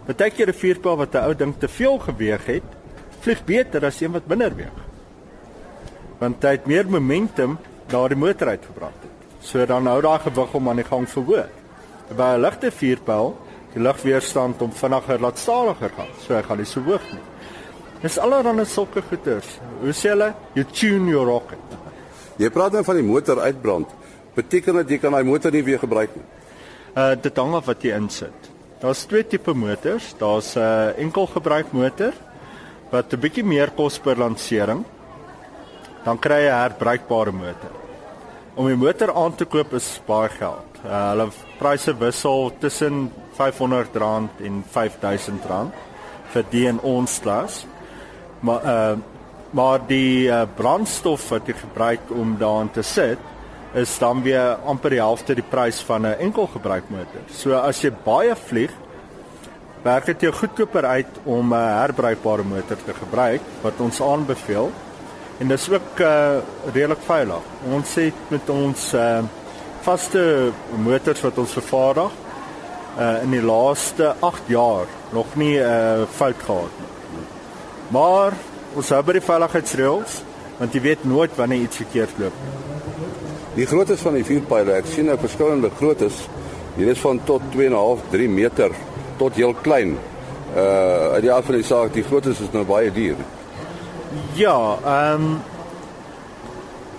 Partykeer 0.05 0.49
'n 0.49 0.53
vuurpyl 0.53 0.97
wat 0.97 1.15
'n 1.15 1.23
ou 1.23 1.33
ding 1.35 1.53
te 1.57 1.67
veel 1.67 1.97
geweeg 1.99 2.45
het, 2.45 2.63
vlieg 3.21 3.45
beter 3.45 3.85
as 3.85 4.01
een 4.01 4.11
wat 4.11 4.27
minder 4.27 4.55
weeg. 4.55 4.77
Want 6.19 6.43
hy 6.43 6.49
het 6.49 6.65
meer 6.65 6.89
momentum 6.89 7.57
daar 7.87 8.09
die 8.09 8.17
motor 8.17 8.47
uitgebrand 8.47 9.01
het. 9.01 9.11
So 9.39 9.65
dan 9.65 9.87
hou 9.87 10.01
daai 10.01 10.19
gewig 10.19 10.53
om 10.53 10.69
aan 10.69 10.75
die 10.75 10.85
gang 10.85 11.09
verhoog. 11.09 11.49
By 12.15 12.35
'n 12.35 12.41
ligte 12.41 12.71
vuurpyl, 12.71 13.37
die 13.73 13.81
lugweerstand 13.81 14.61
om 14.61 14.71
vinniger 14.71 15.19
laat 15.19 15.37
stadiger 15.37 15.89
gaan, 15.89 16.11
so 16.19 16.33
hy 16.33 16.41
gaan 16.41 16.57
nie 16.57 16.65
so 16.65 16.81
hoog 16.81 17.11
nie. 17.11 17.21
Dis 18.01 18.17
allerhande 18.17 18.65
sulke 18.65 19.01
goeters. 19.01 19.59
Hoe 19.81 19.93
sê 19.93 20.09
hulle? 20.09 20.33
You 20.53 20.65
tune 20.65 21.09
your 21.09 21.25
rocket. 21.25 21.57
Jy 22.37 22.49
praat 22.49 22.71
nou 22.71 22.83
van 22.83 22.95
die 22.95 23.03
motor 23.03 23.39
uitbrand. 23.39 23.87
Beteken 24.35 24.81
dit 24.81 24.95
jy 24.95 24.99
kan 24.99 25.15
daai 25.15 25.23
motor 25.23 25.53
nie 25.53 25.63
weer 25.63 25.79
gebruik 25.79 26.15
nie? 26.15 26.25
Uh 26.95 27.13
dit 27.19 27.39
hang 27.39 27.55
af 27.55 27.69
wat 27.69 27.83
jy 27.83 27.95
insit. 27.95 28.51
Daar's 28.81 29.05
twee 29.07 29.23
tipe 29.23 29.53
motors. 29.55 30.13
Daar's 30.19 30.55
'n 30.55 30.59
uh, 30.59 30.99
enkel 30.99 31.27
gebruik 31.27 31.71
motor 31.71 32.13
wat 32.91 33.13
'n 33.13 33.19
bietjie 33.19 33.43
meer 33.43 33.71
kos 33.71 33.99
per 33.99 34.17
lansering. 34.17 34.83
Dan 36.03 36.19
kry 36.19 36.41
jy 36.43 36.51
'n 36.51 36.61
herbruikbare 36.61 37.31
motor. 37.31 37.73
Om 38.55 38.67
'n 38.67 38.77
motor 38.77 39.13
aan 39.13 39.35
te 39.35 39.45
koop 39.45 39.73
is 39.73 40.01
baie 40.05 40.29
geld. 40.29 40.71
Uh, 40.85 41.09
hulle 41.09 41.27
pryse 41.59 41.97
wissel 41.97 42.51
tussen 42.59 43.11
R500 43.37 43.95
en 44.43 44.63
R5000 44.63 45.71
vir 46.33 46.43
die 46.49 46.67
en 46.67 46.79
ons 46.79 47.19
klas. 47.19 47.65
Maar 48.39 48.63
uh 48.65 48.97
maar 49.55 49.79
die 49.87 50.27
uh, 50.27 50.43
brandstof 50.55 51.29
wat 51.29 51.47
jy 51.47 51.53
gebruik 51.53 52.11
om 52.11 52.35
daarin 52.37 52.71
te 52.71 52.81
sit 52.83 53.19
is 53.75 53.97
dan 53.99 54.21
weer 54.23 54.55
amper 54.65 54.95
die 54.95 55.01
helfte 55.01 55.35
die 55.35 55.43
prys 55.43 55.81
van 55.83 56.05
'n 56.07 56.19
enkel 56.19 56.47
gebruikmotor. 56.47 57.23
So 57.29 57.53
as 57.53 57.81
jy 57.81 57.91
baie 57.91 58.35
vlieg, 58.35 58.71
werk 59.83 60.05
dit 60.05 60.21
jou 60.21 60.31
goedkoper 60.33 60.85
uit 60.85 61.19
om 61.23 61.53
'n 61.53 61.79
herbruikbare 61.81 62.43
motor 62.43 62.77
te 62.77 62.93
gebruik 62.93 63.41
wat 63.61 63.79
ons 63.79 64.01
aanbeveel. 64.01 64.71
En 65.39 65.47
dis 65.47 65.69
ook 65.69 65.99
uh 65.99 66.38
redelik 66.73 67.01
veilig. 67.05 67.43
Ons 67.71 67.95
het 67.95 68.13
met 68.27 68.49
ons 68.49 68.93
uh 68.93 69.23
vaste 69.81 70.51
motors 70.77 71.21
wat 71.21 71.38
ons 71.38 71.51
vervaardig 71.51 72.11
uh 72.99 73.23
in 73.23 73.31
die 73.31 73.43
laaste 73.43 74.15
8 74.19 74.41
jaar 74.47 74.85
nog 75.11 75.35
nie 75.35 75.59
'n 75.59 75.63
uh, 75.63 76.07
fout 76.09 76.39
gehad 76.45 76.71
nie. 76.79 76.93
Maar 77.88 78.33
ons 78.75 78.89
hou 78.89 79.03
by 79.03 79.11
die 79.11 79.21
veiligheidsreëls 79.21 80.23
want 80.57 80.73
jy 80.73 80.81
weet 80.81 81.03
nooit 81.03 81.35
wanneer 81.35 81.59
iets 81.59 81.75
verkeerd 81.75 82.17
loop. 82.17 82.33
Die 83.55 83.63
groottes 83.65 84.01
van 84.03 84.17
die 84.17 84.25
vuurpyle, 84.27 84.73
ek 84.75 84.87
sien 84.91 85.07
nou 85.07 85.15
verskillende 85.15 85.69
groottes. 85.77 86.25
Hier 86.75 86.89
is 86.91 86.99
van 86.99 87.21
tot 87.23 87.43
2.5, 87.53 88.01
3 88.11 88.27
meter 88.27 88.73
tot 89.15 89.37
heel 89.39 89.53
klein. 89.63 89.93
Uh 90.51 91.13
uit 91.15 91.23
die 91.23 91.31
aard 91.31 91.47
van 91.47 91.55
die 91.55 91.67
saak, 91.67 91.93
die 91.95 92.03
groottes 92.03 92.41
is 92.43 92.51
nou 92.51 92.65
baie 92.67 92.91
duur. 92.91 93.21
Ja, 94.35 94.57
ehm 94.83 95.27
um, 95.27 95.37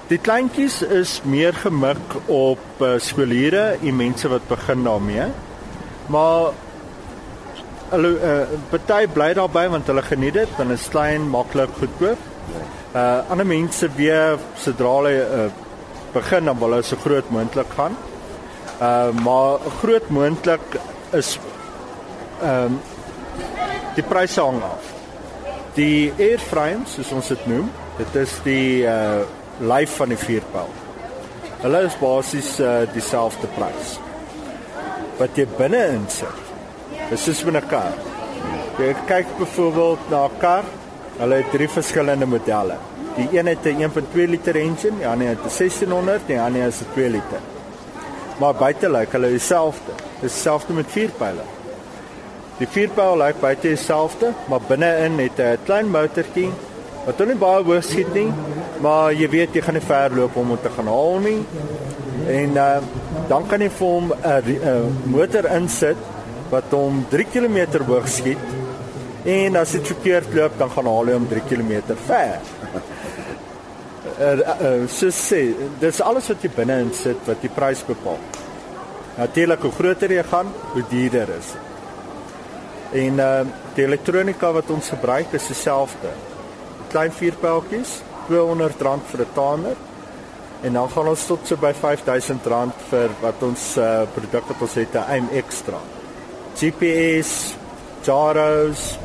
die 0.08 0.20
kleintjies 0.22 0.78
is 0.86 1.18
meer 1.26 1.52
gemik 1.60 2.14
op 2.30 2.80
uh, 2.80 2.94
skooliere 3.02 3.74
en 3.82 3.96
mense 3.98 4.28
wat 4.30 4.48
begin 4.48 4.84
daarmee. 4.86 5.26
Maar 6.14 6.54
hulle 7.90 8.14
uh, 8.16 8.56
party 8.70 9.10
bly 9.12 9.32
daarbey 9.36 9.66
want 9.74 9.92
hulle 9.92 10.06
geniet 10.08 10.40
dit, 10.40 10.56
want 10.56 10.72
dit 10.72 10.80
is 10.80 10.88
klein, 10.88 11.28
maklik, 11.36 11.76
goedkoop. 11.82 12.26
Uh 12.96 13.28
ander 13.28 13.46
mense 13.46 13.92
weer 14.00 14.40
sodra 14.56 14.96
hulle 15.02 15.14
uh, 15.20 15.48
begin 16.16 16.48
dan 16.48 16.58
wil 16.60 16.74
hulle 16.74 16.86
so 16.86 16.98
groot 17.04 17.30
moontlik 17.34 17.72
gaan. 17.78 17.96
Uh 18.80 19.12
maar 19.24 19.58
groot 19.80 20.08
moontlik 20.08 20.78
is 21.12 21.36
ehm 22.42 22.64
um, 22.64 22.80
die 23.96 24.04
pryse 24.04 24.40
hang 24.40 24.60
af. 24.62 24.92
Die 25.76 26.12
airframes 26.18 26.96
soos 26.96 27.12
ons 27.16 27.28
dit 27.32 27.46
noem, 27.48 27.70
dit 27.98 28.18
is 28.22 28.34
die 28.44 28.84
uh 28.84 29.22
lyf 29.60 29.96
van 30.00 30.12
die 30.12 30.20
vuurpyl. 30.20 30.74
Hulle 31.62 31.84
is 31.88 31.96
basies 32.00 32.50
uh 32.60 32.82
dieselfde 32.92 33.48
prys. 33.56 33.96
Wat 35.20 35.38
jy 35.38 35.46
binne 35.56 35.80
insit. 35.94 36.44
Dis 37.10 37.24
soos 37.24 37.44
met 37.44 37.62
'n 37.62 37.68
kar. 37.68 37.94
Jy 38.78 38.92
kyk 39.08 39.38
byvoorbeeld 39.38 40.10
na 40.10 40.26
'n 40.26 40.38
kar, 40.38 40.64
hulle 41.18 41.34
het 41.40 41.50
drie 41.50 41.68
verskillende 41.68 42.26
modelle. 42.26 42.76
Die 43.16 43.28
een 43.32 43.46
het 43.46 43.64
'n 43.64 43.80
1.2 43.80 44.28
liter 44.28 44.56
engine, 44.56 44.96
die 44.98 45.08
ander 45.08 45.28
het 45.28 45.44
'n 45.44 45.48
1600, 45.48 46.20
die 46.26 46.40
ander 46.40 46.66
is 46.66 46.80
'n 46.80 46.92
2 46.92 47.10
liter. 47.10 47.40
Maar 48.38 48.54
buite 48.54 48.90
lyk 48.90 49.12
hulle 49.12 49.28
dieselfde. 49.28 49.92
Dis 50.20 50.32
dieselfde 50.32 50.72
met 50.72 50.86
vuurpyle. 50.88 51.44
Die 52.58 52.68
vuurpyl 52.68 53.16
lyk 53.16 53.40
buite 53.40 53.68
dieselfde, 53.68 54.32
maar 54.48 54.60
binne-in 54.68 55.18
het 55.18 55.38
'n 55.38 55.58
klein 55.64 55.90
motortjie 55.90 56.50
wat 57.06 57.26
nie 57.26 57.36
baie 57.38 57.62
hoog 57.64 57.84
skiet 57.84 58.14
nie, 58.14 58.32
maar 58.82 59.12
jy 59.12 59.28
weet 59.30 59.54
jy 59.54 59.62
gaan 59.62 59.74
nie 59.74 59.82
ver 59.86 60.14
loop 60.16 60.36
om 60.36 60.48
hom 60.48 60.58
te 60.62 60.72
gaan 60.76 60.86
haal 60.86 61.18
nie. 61.18 61.44
En 62.28 62.56
uh, 62.58 62.78
dan 63.28 63.46
kan 63.46 63.60
jy 63.60 63.70
vir 63.70 63.86
hom 63.86 64.12
'n 64.24 64.98
motor 65.04 65.46
insit 65.54 65.96
wat 66.50 66.64
hom 66.70 67.06
3 67.10 67.26
km 67.32 67.84
hoog 67.86 68.08
skiet. 68.08 68.38
En 69.24 69.56
as 69.56 69.70
dit 69.70 69.86
verkeerd 69.86 70.34
loop, 70.34 70.58
dan 70.58 70.70
gaan 70.70 70.86
haal 70.86 71.06
hy 71.06 71.12
hom 71.12 71.28
3 71.28 71.42
km 71.48 71.94
ver. 72.06 72.38
Uh, 74.16 74.40
uh, 74.40 74.88
sê, 74.88 75.42
dis 75.80 76.00
alles 76.00 76.28
wat 76.32 76.44
jy 76.44 76.50
binne 76.56 76.80
insit 76.86 77.20
wat 77.28 77.42
die 77.44 77.52
prys 77.52 77.82
bepaal. 77.84 78.20
Natuurlik 79.16 79.64
hoe 79.64 79.72
groter 79.72 80.12
jy 80.12 80.22
gaan, 80.24 80.48
hoe 80.72 80.84
duurder 80.88 81.28
is 81.36 81.52
dit. 81.52 81.66
En 82.96 83.20
uh 83.20 83.44
die 83.76 83.84
elektronika 83.84 84.48
wat 84.56 84.70
ons 84.72 84.88
gebruik 84.88 85.34
is 85.36 85.50
dieselfde. 85.50 86.08
Klein 86.88 87.12
vuurpyltjies, 87.12 87.98
R200 88.30 88.78
vir 89.10 89.20
'n 89.20 89.34
tamer. 89.34 89.76
En 90.62 90.72
dan 90.72 90.88
gaan 90.88 91.08
ons 91.08 91.26
tot 91.26 91.40
so 91.44 91.56
by 91.56 91.72
R5000 91.72 92.72
vir 92.90 93.10
wat 93.20 93.42
ons 93.42 93.76
uh 93.76 94.06
produk 94.14 94.48
wat 94.48 94.62
ons 94.62 94.74
het 94.74 94.94
'n 94.94 95.10
aim 95.10 95.28
extra. 95.32 95.80
GPS, 96.56 97.54
gyros, 98.02 98.98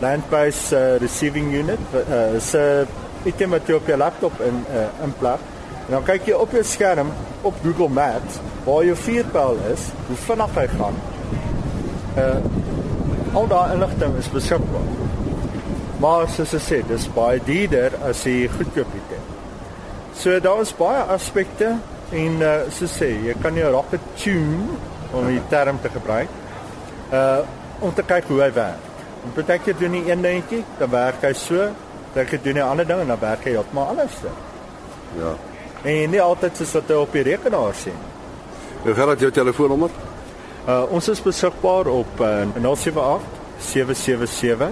land-based 0.00 0.72
uh, 0.72 0.98
receiving 0.98 1.54
unit, 1.54 1.80
uh 1.94 2.40
so 2.40 2.84
item 3.28 3.54
wat 3.56 3.68
jy 3.68 3.76
op 3.78 3.86
jou 3.90 3.98
laptop 3.98 4.40
in 4.40 4.64
uh 4.70 4.86
inplug. 5.04 5.44
En 5.86 5.96
dan 5.96 6.04
kyk 6.06 6.28
jy 6.30 6.38
op 6.38 6.52
jou 6.54 6.62
skerm 6.64 7.12
op 7.42 7.54
Google 7.64 7.88
Maps 7.88 8.38
waar 8.64 8.84
jou 8.86 8.96
vuurpyl 8.96 9.58
is, 9.72 9.88
hoe 10.06 10.18
vinnig 10.26 10.58
hy 10.58 10.66
gaan. 10.76 11.00
Uh 12.16 12.36
al 13.32 13.46
daai 13.48 13.72
inligting 13.72 14.16
is 14.20 14.28
beskikbaar. 14.28 14.88
Maar 16.02 16.26
soos 16.28 16.52
ek 16.58 16.64
sê, 16.66 16.80
dis 16.84 17.06
baie 17.14 17.40
duurder 17.46 17.94
as 18.04 18.20
jy 18.28 18.48
goedkoop 18.52 18.92
het. 18.92 19.14
So 20.18 20.36
daar 20.44 20.60
is 20.60 20.74
baie 20.76 21.00
aspekte 21.14 21.70
en 22.12 22.42
uh, 22.44 22.50
soos 22.68 22.92
sê, 23.00 23.08
jy 23.24 23.36
kan 23.40 23.56
jou 23.56 23.70
rocket 23.72 24.10
tune 24.20 24.76
om 25.16 25.30
die 25.30 25.40
term 25.48 25.80
te 25.82 25.92
gebruik. 25.94 26.40
Uh 27.12 27.40
om 27.82 27.90
te 27.90 28.04
kyk 28.06 28.28
hoe 28.30 28.36
hy 28.44 28.50
werk. 28.54 28.90
En 29.26 29.32
partykeer 29.34 29.74
doen 29.80 29.96
jy 29.96 30.02
een 30.06 30.20
dingetjie, 30.22 30.60
dan 30.78 30.90
werk 30.92 31.24
hy 31.26 31.32
so, 31.34 31.64
dan 32.14 32.26
jy 32.30 32.38
doen 32.42 32.56
jy 32.56 32.62
'n 32.62 32.68
ander 32.68 32.86
ding 32.86 33.00
en 33.00 33.06
dan 33.06 33.20
werk 33.20 33.44
hy 33.44 33.50
heeltemal 33.50 33.86
anders. 33.86 34.12
Ja. 35.18 35.34
En 35.82 36.10
nie 36.10 36.20
altyd 36.20 36.56
soos 36.56 36.72
wat 36.72 36.88
hy 36.88 36.94
op 36.94 37.12
die 37.12 37.22
rekenaar 37.22 37.74
sien. 37.74 37.98
Hoe 38.82 38.94
gaan 38.94 39.08
dit 39.08 39.20
jou 39.20 39.30
telefoonnommer? 39.30 39.90
Uh 40.68 40.84
ons 40.90 41.08
is 41.08 41.22
beskikbaar 41.22 41.86
op 41.86 42.20
uh, 42.20 42.46
078 42.54 43.20
777 43.58 44.68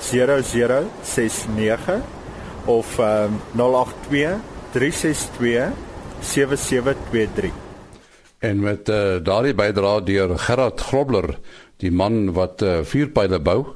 0069 0.00 2.00
of 2.64 2.98
um, 2.98 3.40
082 3.54 4.38
362 4.72 5.72
7723. 6.20 7.50
En 8.38 8.60
met 8.60 8.88
uh, 8.88 9.16
daardie 9.22 9.54
bydrae 9.54 10.02
deur 10.04 10.38
Gerard 10.38 10.80
Grobler, 10.80 11.38
die 11.80 11.92
man 11.92 12.32
wat 12.36 12.62
uh, 12.62 12.80
vuurpyle 12.84 13.40
bou, 13.40 13.75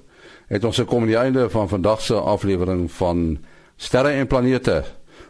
het 0.50 0.64
ons 0.66 0.82
gekom 0.82 1.04
aan 1.04 1.12
die 1.12 1.16
einde 1.16 1.50
van 1.50 1.68
vandag 1.68 2.00
se 2.02 2.14
aflewering 2.14 2.92
van 2.92 3.38
Sterre 3.76 4.08
en 4.08 4.26
Planete. 4.26 4.84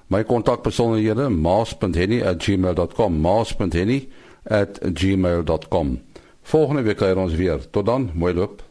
My 0.06 0.24
kontakbesonderhede 0.24 1.28
maas.henny@gmail.com 1.28 3.20
maas.henny@gmail.com 3.20 6.00
Volgende 6.42 6.82
week 6.82 6.96
kuier 6.96 7.18
ons 7.18 7.34
weer. 7.34 7.70
Tot 7.70 7.86
dan, 7.86 8.10
mooi 8.14 8.34
loop. 8.34 8.69